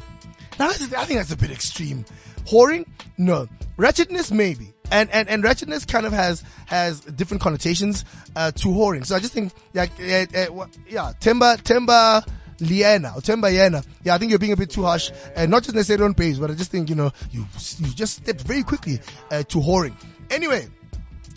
[0.58, 2.04] Now, I think that's a bit extreme.
[2.44, 2.86] Whoring?
[3.16, 3.48] No.
[3.78, 4.30] Wretchedness?
[4.30, 4.74] Maybe.
[4.90, 8.04] And, and, and wretchedness kind of has, has different connotations,
[8.36, 9.06] uh, to whoring.
[9.06, 12.28] So I just think, yeah, yeah, Temba, Temba,
[12.60, 13.82] Liana or Temba Liana.
[14.04, 16.38] Yeah, I think you're being a bit too harsh, and not just necessarily on page,
[16.38, 17.46] but I just think, you know, you,
[17.78, 19.94] you just stepped very quickly, uh, to whoring.
[20.30, 20.68] Anyway,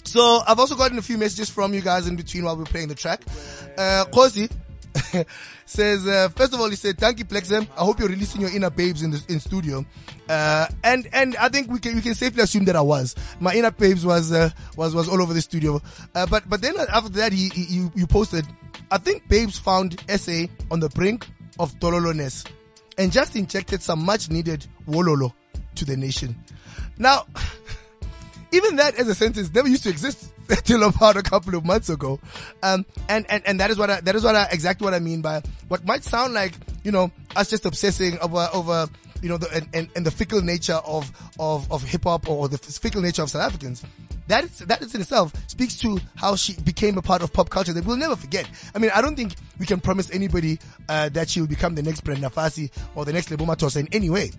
[0.04, 2.90] so I've also gotten a few messages from you guys in between while we're playing
[2.90, 3.24] the track.
[3.78, 4.52] Uh, Kosi,
[5.66, 7.68] says, uh, first of all, he said, thank you, Blaxem.
[7.78, 9.86] I hope you're releasing your inner babes in the in studio.
[10.30, 13.16] Uh, and, and I think we can, we can safely assume that I was.
[13.40, 15.82] My inner babes was, uh, was, was all over the studio.
[16.14, 18.46] Uh, but, but then after that, he, he, you, you posted,
[18.92, 21.28] I think babes found SA on the brink
[21.60, 22.46] of Tololoness
[22.98, 25.34] and just injected some much needed wololo
[25.76, 26.36] to the nation.
[26.98, 27.26] Now,
[28.52, 30.32] even that as a sentence never used to exist
[30.64, 32.20] till about a couple of months ago.
[32.64, 35.00] Um, and, and, and that is what I, that is what I, exactly what I
[35.00, 36.54] mean by what might sound like,
[36.84, 38.88] you know, us just obsessing over, over,
[39.22, 42.48] you know, the, and, and, and the fickle nature of, of, of hip hop or
[42.48, 43.84] the fickle nature of South Africans.
[44.28, 47.50] That is, that is in itself speaks to how she became a part of pop
[47.50, 48.50] culture that we'll never forget.
[48.74, 51.84] I mean, I don't think we can promise anybody, uh, that she will become the
[51.84, 54.32] next Brenda Fassie or the next Lebo Mathosa in any way.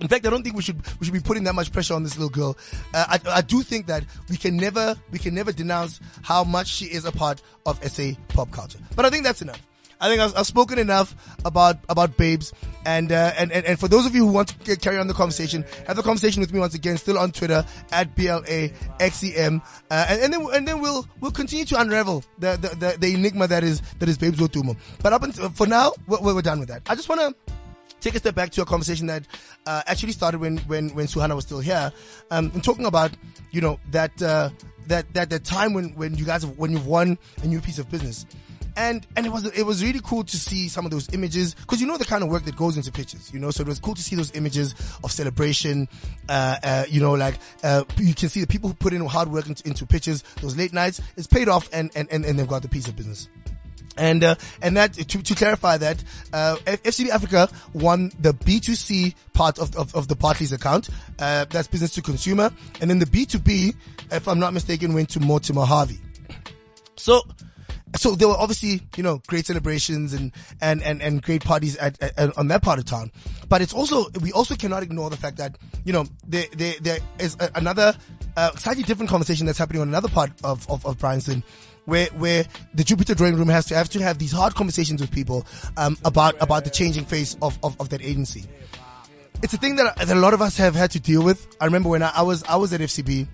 [0.00, 2.02] In fact, I don't think we should we should be putting that much pressure on
[2.02, 2.56] this little girl.
[2.92, 6.68] Uh, I, I do think that we can never we can never denounce how much
[6.68, 8.78] she is a part of SA pop culture.
[8.94, 9.60] But I think that's enough.
[10.00, 12.52] I think I've, I've spoken enough about about babes,
[12.84, 15.14] and, uh, and and and for those of you who want to carry on the
[15.14, 20.20] conversation, have the conversation with me once again, still on Twitter at blAxem, uh, and,
[20.20, 23.64] and then and then we'll we'll continue to unravel the the, the, the enigma that
[23.64, 24.76] is that is babes Wodumo.
[25.02, 26.82] But up until for now, we're, we're done with that.
[26.88, 27.52] I just want to
[28.06, 29.26] take a step back to a conversation that
[29.66, 31.92] uh, actually started when when when Suhana was still here,
[32.30, 33.10] um, and talking about
[33.50, 34.50] you know that uh,
[34.86, 37.78] that that the time when when you guys have, when you've won a new piece
[37.78, 38.24] of business.
[38.78, 41.80] And, and it was, it was really cool to see some of those images, cause
[41.80, 43.80] you know the kind of work that goes into pictures, you know, so it was
[43.80, 45.88] cool to see those images of celebration,
[46.28, 49.32] uh, uh, you know, like, uh, you can see the people who put in hard
[49.32, 52.46] work into, into pictures, those late nights, it's paid off and, and, and, and they've
[52.46, 53.30] got the piece of business.
[53.96, 59.58] And uh, and that to, to clarify that uh, FCB Africa won the B2C part
[59.58, 60.90] of of, of the Barclays account.
[61.18, 63.74] Uh, that's business to consumer, and then the B2B,
[64.12, 65.98] if I'm not mistaken, went to Mortimer Harvey.
[66.96, 67.22] So.
[67.96, 72.02] So there were obviously, you know, great celebrations and, and, and, and great parties at,
[72.02, 73.10] at, on that part of town.
[73.48, 76.98] But it's also, we also cannot ignore the fact that, you know, there, there, there
[77.18, 77.94] is a, another,
[78.36, 81.42] uh, slightly different conversation that's happening on another part of, of, of Bryanston
[81.86, 85.10] where where the Jupiter drawing room has to have to have these hard conversations with
[85.10, 88.44] people um, about about the changing face of, of, of that agency.
[89.42, 91.56] It's a thing that, that a lot of us have had to deal with.
[91.60, 93.26] I remember when I, I was I was at FCB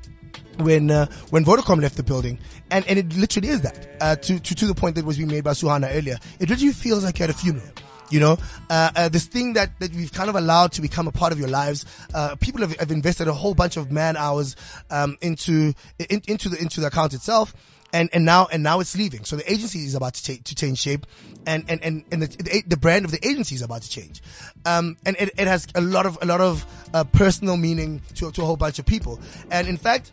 [0.58, 2.38] when uh, when Vodacom left the building,
[2.70, 5.28] and and it literally is that uh, to to to the point that was being
[5.28, 6.18] made by Suhana earlier.
[6.38, 7.68] It literally feels like you're at a funeral.
[8.10, 8.36] You know,
[8.68, 11.38] uh, uh, this thing that, that we've kind of allowed to become a part of
[11.38, 11.86] your lives.
[12.12, 14.54] Uh, people have, have invested a whole bunch of man hours
[14.90, 17.54] um, into in, into the into the account itself
[17.92, 19.24] and and now and now it's leaving.
[19.24, 21.06] So the agency is about to to change shape,
[21.46, 24.22] and and and, and the, the, brand of the agency is about to change,
[24.64, 26.64] um, and it, it has a lot of a lot of
[26.94, 29.20] uh, personal meaning to to a whole bunch of people,
[29.50, 30.10] and in fact.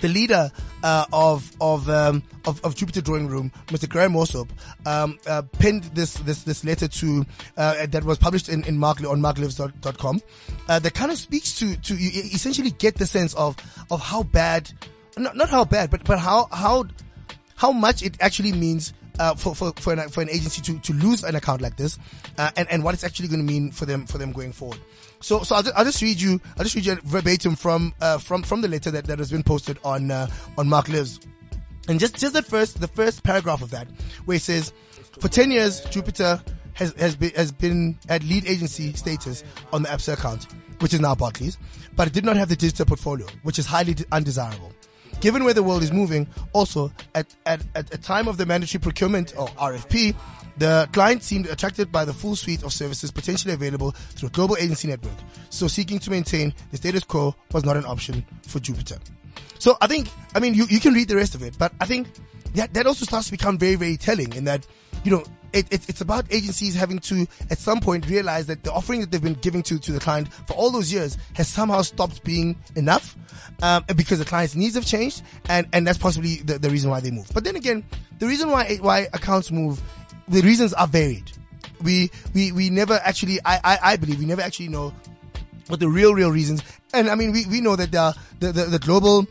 [0.00, 0.50] The leader
[0.82, 3.88] uh, of of, um, of of Jupiter Drawing Room, Mr.
[3.88, 4.48] Graham Mossop,
[4.84, 7.24] um, uh, penned this this this letter to
[7.56, 10.20] uh, that was published in in Mark on marklives.com.
[10.68, 13.54] Uh, that kind of speaks to to you essentially get the sense of
[13.92, 14.72] of how bad
[15.16, 16.84] not, not how bad, but, but how, how,
[17.56, 20.92] how much it actually means uh, for for for an, for an, agency to, to
[20.94, 21.98] lose an account like this,
[22.38, 24.78] uh, and and what it's actually going to mean for them for them going forward.
[25.20, 28.18] So so I'll just, I'll just read you I'll just read you verbatim from uh,
[28.18, 31.20] from from the letter that, that has been posted on uh, on Mark Lives,
[31.88, 33.88] and just just the first the first paragraph of that
[34.24, 34.72] where it says,
[35.20, 36.42] for ten years Jupiter
[36.74, 40.46] has has been has been at lead agency status on the ABSA account,
[40.80, 41.58] which is now Barclays,
[41.94, 44.72] but it did not have the digital portfolio, which is highly undesirable.
[45.22, 48.80] Given where the world is moving, also at, at, at a time of the mandatory
[48.80, 50.16] procurement or RFP,
[50.56, 54.56] the client seemed attracted by the full suite of services potentially available through a global
[54.56, 55.14] agency network.
[55.48, 58.98] So seeking to maintain the status quo was not an option for Jupiter.
[59.60, 61.86] So I think, I mean, you, you can read the rest of it, but I
[61.86, 62.08] think
[62.54, 64.66] that, that also starts to become very, very telling in that,
[65.04, 65.22] you know,
[65.52, 69.10] it, it, it's about agencies having to, at some point, realize that the offering that
[69.10, 72.56] they've been giving to, to the client for all those years has somehow stopped being
[72.76, 73.16] enough,
[73.62, 77.00] um, because the client's needs have changed, and, and that's possibly the, the reason why
[77.00, 77.30] they move.
[77.34, 77.84] But then again,
[78.18, 79.80] the reason why, why accounts move,
[80.28, 81.30] the reasons are varied.
[81.82, 84.94] We, we, we never actually, I, I, I believe we never actually know
[85.68, 86.62] what the real, real reasons.
[86.94, 89.26] And I mean, we, we know that the, the, the, the global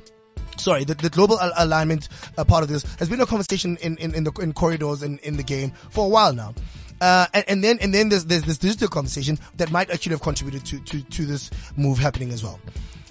[0.62, 3.97] sorry, the, the global al- alignment uh, part of this has been a conversation in,
[3.97, 6.53] in, in the in corridors in, in the game for a while now.
[7.01, 10.22] Uh, and, and, then and then there's, there's this digital conversation that might actually have
[10.22, 12.59] contributed to, to, to this move happening as well.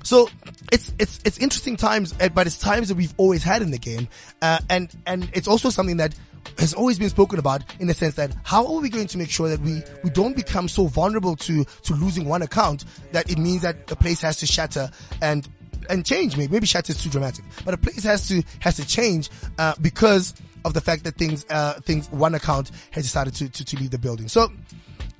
[0.02, 0.28] So
[0.72, 3.78] it's it's it's interesting times, uh, but it's times that we've always had in the
[3.78, 4.08] game,
[4.40, 6.14] uh, and and it's also something that
[6.58, 9.30] has always been spoken about in the sense that how are we going to make
[9.30, 13.38] sure that we we don't become so vulnerable to to losing one account that it
[13.38, 14.90] means that the place has to shatter
[15.20, 15.48] and
[15.90, 18.86] and change maybe maybe shatter is too dramatic but a place has to has to
[18.86, 19.28] change
[19.58, 20.34] uh, because
[20.64, 23.90] of the fact that things uh, things one account has decided to, to to leave
[23.90, 24.50] the building so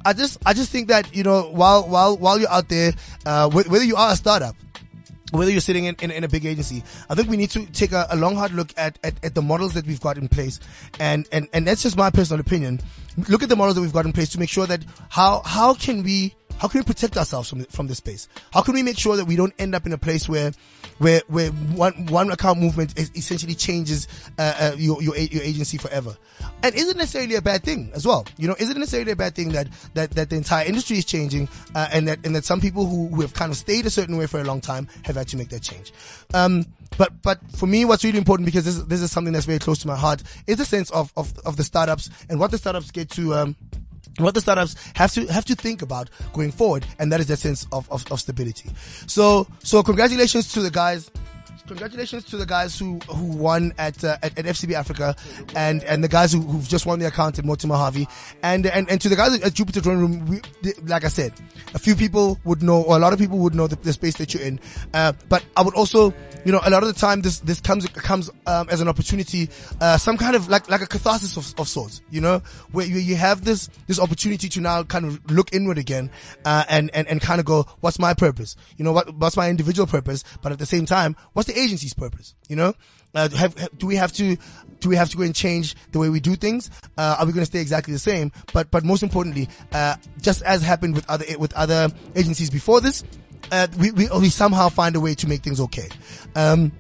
[0.04, 2.92] I just I just think that you know while while while you're out there
[3.26, 4.56] uh, whether you are a startup
[5.32, 7.92] whether you're sitting in, in, in, a big agency, I think we need to take
[7.92, 10.58] a, a long hard look at, at, at, the models that we've got in place.
[10.98, 12.80] And, and, and that's just my personal opinion.
[13.28, 15.74] Look at the models that we've got in place to make sure that how, how
[15.74, 18.28] can we how can we protect ourselves from from this space?
[18.52, 20.52] How can we make sure that we don't end up in a place where
[20.98, 24.06] where where one one account movement essentially changes
[24.38, 26.14] uh, uh, your, your your agency forever?
[26.62, 28.26] And isn't necessarily a bad thing as well.
[28.36, 31.48] You know, isn't necessarily a bad thing that that that the entire industry is changing
[31.74, 34.18] uh, and that and that some people who, who have kind of stayed a certain
[34.18, 35.94] way for a long time have had to make that change.
[36.34, 36.66] Um,
[36.98, 39.78] but but for me, what's really important because this this is something that's very close
[39.78, 42.90] to my heart is the sense of of of the startups and what the startups
[42.90, 43.34] get to.
[43.34, 43.56] Um,
[44.18, 47.38] what the startups have to have to think about going forward, and that is that
[47.38, 48.70] sense of, of, of stability.
[49.06, 51.10] So so congratulations to the guys
[51.70, 55.14] congratulations to the guys who who won at uh, at, at FCB Africa,
[55.54, 58.08] and and the guys who, who've just won the account at Mortimer Harvey,
[58.42, 60.26] and and and to the guys at Jupiter Drawing Room.
[60.26, 60.40] We,
[60.82, 61.32] like I said,
[61.72, 64.16] a few people would know, or a lot of people would know the, the space
[64.16, 64.58] that you're in.
[64.92, 66.12] Uh, but I would also,
[66.44, 69.48] you know, a lot of the time this this comes comes um, as an opportunity,
[69.80, 72.42] uh, some kind of like like a catharsis of, of sorts, you know,
[72.72, 76.10] where you, you have this this opportunity to now kind of look inward again,
[76.44, 78.56] uh, and and and kind of go, what's my purpose?
[78.76, 80.24] You know, what what's my individual purpose?
[80.42, 82.34] But at the same time, what's the agency's purpose?
[82.48, 82.74] You know,
[83.14, 84.36] uh, have, do we have to
[84.80, 86.70] do we have to go and change the way we do things?
[86.96, 88.32] Uh, are we going to stay exactly the same?
[88.52, 93.04] But but most importantly, uh, just as happened with other with other agencies before this,
[93.52, 95.88] uh, we, we we somehow find a way to make things okay.
[96.34, 96.72] Um,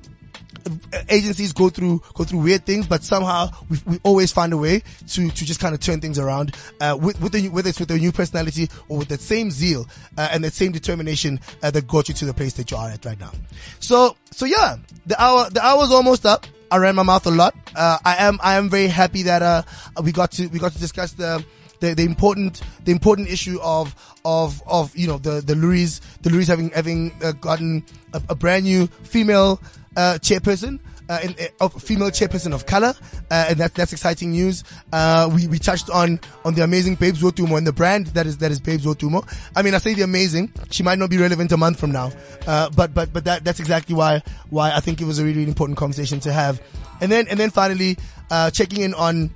[1.08, 4.82] agencies go through go through weird things, but somehow we, we always find a way
[5.08, 6.54] to to just kind of turn things around.
[6.80, 9.86] Uh, with with the whether it's with a new personality or with that same zeal
[10.16, 12.90] uh, and that same determination uh, that got you to the place that you are
[12.90, 13.32] at right now.
[13.78, 14.76] So so yeah,
[15.06, 16.46] the hour the hour's almost up.
[16.72, 17.54] I ran my mouth a lot.
[17.74, 19.62] Uh, I am I am very happy that uh
[20.02, 21.44] we got to we got to discuss the
[21.80, 23.94] the, the important the important issue of
[24.24, 28.34] of of you know the the Loeries the Loeries having having uh, gotten a, a,
[28.34, 29.60] brand new female
[29.96, 30.78] uh, chairperson.
[31.08, 32.94] Uh, in, uh, female chairperson of color,
[33.32, 34.62] uh, and that, that's exciting news.
[34.92, 38.38] Uh, we, we touched on, on the amazing Babes Wodumo and the brand that is,
[38.38, 39.26] that is Babes Wodumo.
[39.56, 42.12] I mean, I say the amazing, she might not be relevant a month from now,
[42.46, 45.38] uh, but, but, but that, that's exactly why, why I think it was a really,
[45.38, 46.62] really important conversation to have.
[47.00, 47.96] And then, and then finally,
[48.30, 49.34] uh, checking in on,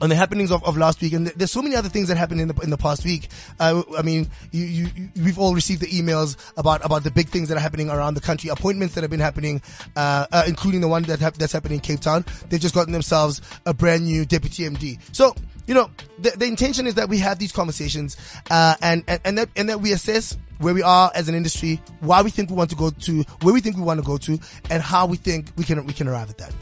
[0.00, 2.40] on the happenings of, of last week, and there's so many other things that happened
[2.40, 3.28] in the in the past week.
[3.58, 7.28] Uh, I mean, you, you, you, we've all received the emails about about the big
[7.28, 9.62] things that are happening around the country, appointments that have been happening,
[9.96, 12.24] uh, uh, including the one that ha- that's happening in Cape Town.
[12.48, 14.98] They've just gotten themselves a brand new deputy MD.
[15.12, 15.34] So
[15.66, 18.16] you know, the, the intention is that we have these conversations,
[18.50, 21.80] uh, and, and, and that, and that we assess where we are as an industry,
[22.00, 24.16] why we think we want to go to, where we think we want to go
[24.16, 24.38] to,
[24.70, 26.52] and how we think we can, we can arrive at that.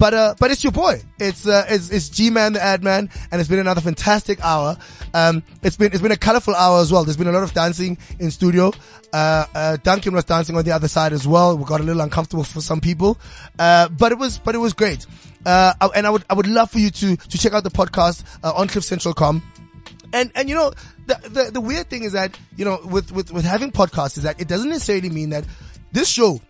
[0.00, 1.02] But, uh, but it's your boy.
[1.18, 4.78] It's, uh, it's, it's G-Man, the ad man, and it's been another fantastic hour.
[5.12, 7.04] Um, it's been, it's been a colorful hour as well.
[7.04, 8.72] There's been a lot of dancing in studio.
[9.12, 11.54] Uh, uh, Duncan was dancing on the other side as well.
[11.54, 13.18] We got a little uncomfortable for some people.
[13.58, 15.04] Uh, but it was, but it was great.
[15.44, 18.24] Uh, and I would, I would love for you to, to check out the podcast,
[18.42, 19.42] uh, on cliffcentral.com.
[20.14, 20.72] And, and you know,
[21.08, 24.22] the, the, the weird thing is that, you know, with, with, with having podcasts is
[24.22, 25.44] that it doesn't necessarily mean that
[25.92, 26.40] this show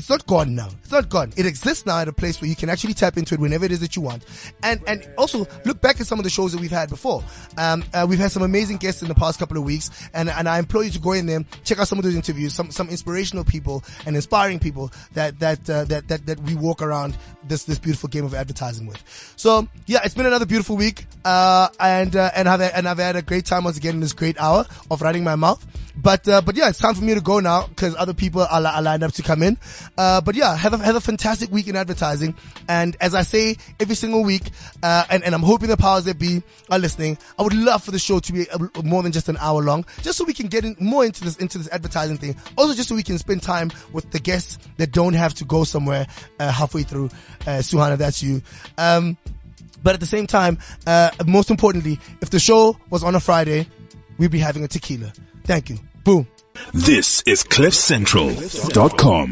[0.00, 0.70] it's not gone now.
[0.80, 1.30] It's not gone.
[1.36, 3.70] It exists now at a place where you can actually tap into it whenever it
[3.70, 4.24] is that you want.
[4.62, 7.22] And, and also look back at some of the shows that we've had before.
[7.58, 10.48] Um, uh, we've had some amazing guests in the past couple of weeks and, and
[10.48, 12.88] I implore you to go in there, check out some of those interviews, some, some
[12.88, 17.64] inspirational people and inspiring people that, that, uh, that, that, that we walk around this,
[17.64, 19.04] this beautiful game of advertising with.
[19.36, 21.06] So yeah, it's been another beautiful week.
[21.26, 24.14] Uh, and, uh, and I've, and I've had a great time once again in this
[24.14, 25.66] great hour of running my mouth.
[25.94, 28.64] But, uh, but yeah, it's time for me to go now because other people are,
[28.64, 29.58] are lined up to come in.
[29.98, 32.34] Uh, but yeah, have a, have a fantastic week in advertising.
[32.68, 34.50] And as I say every single week,
[34.82, 37.90] uh, and, and I'm hoping the powers that be are listening, I would love for
[37.90, 40.46] the show to be a, more than just an hour long, just so we can
[40.46, 42.36] get in more into this, into this advertising thing.
[42.56, 45.64] Also just so we can spend time with the guests that don't have to go
[45.64, 46.06] somewhere,
[46.38, 47.06] uh, halfway through.
[47.42, 48.42] Uh, Suhana, that's you.
[48.78, 49.16] Um,
[49.82, 53.66] but at the same time, uh, most importantly, if the show was on a Friday,
[54.18, 55.12] we'd be having a tequila.
[55.44, 55.78] Thank you.
[56.04, 56.26] Boom.
[56.74, 59.28] This is CliffCentral.com.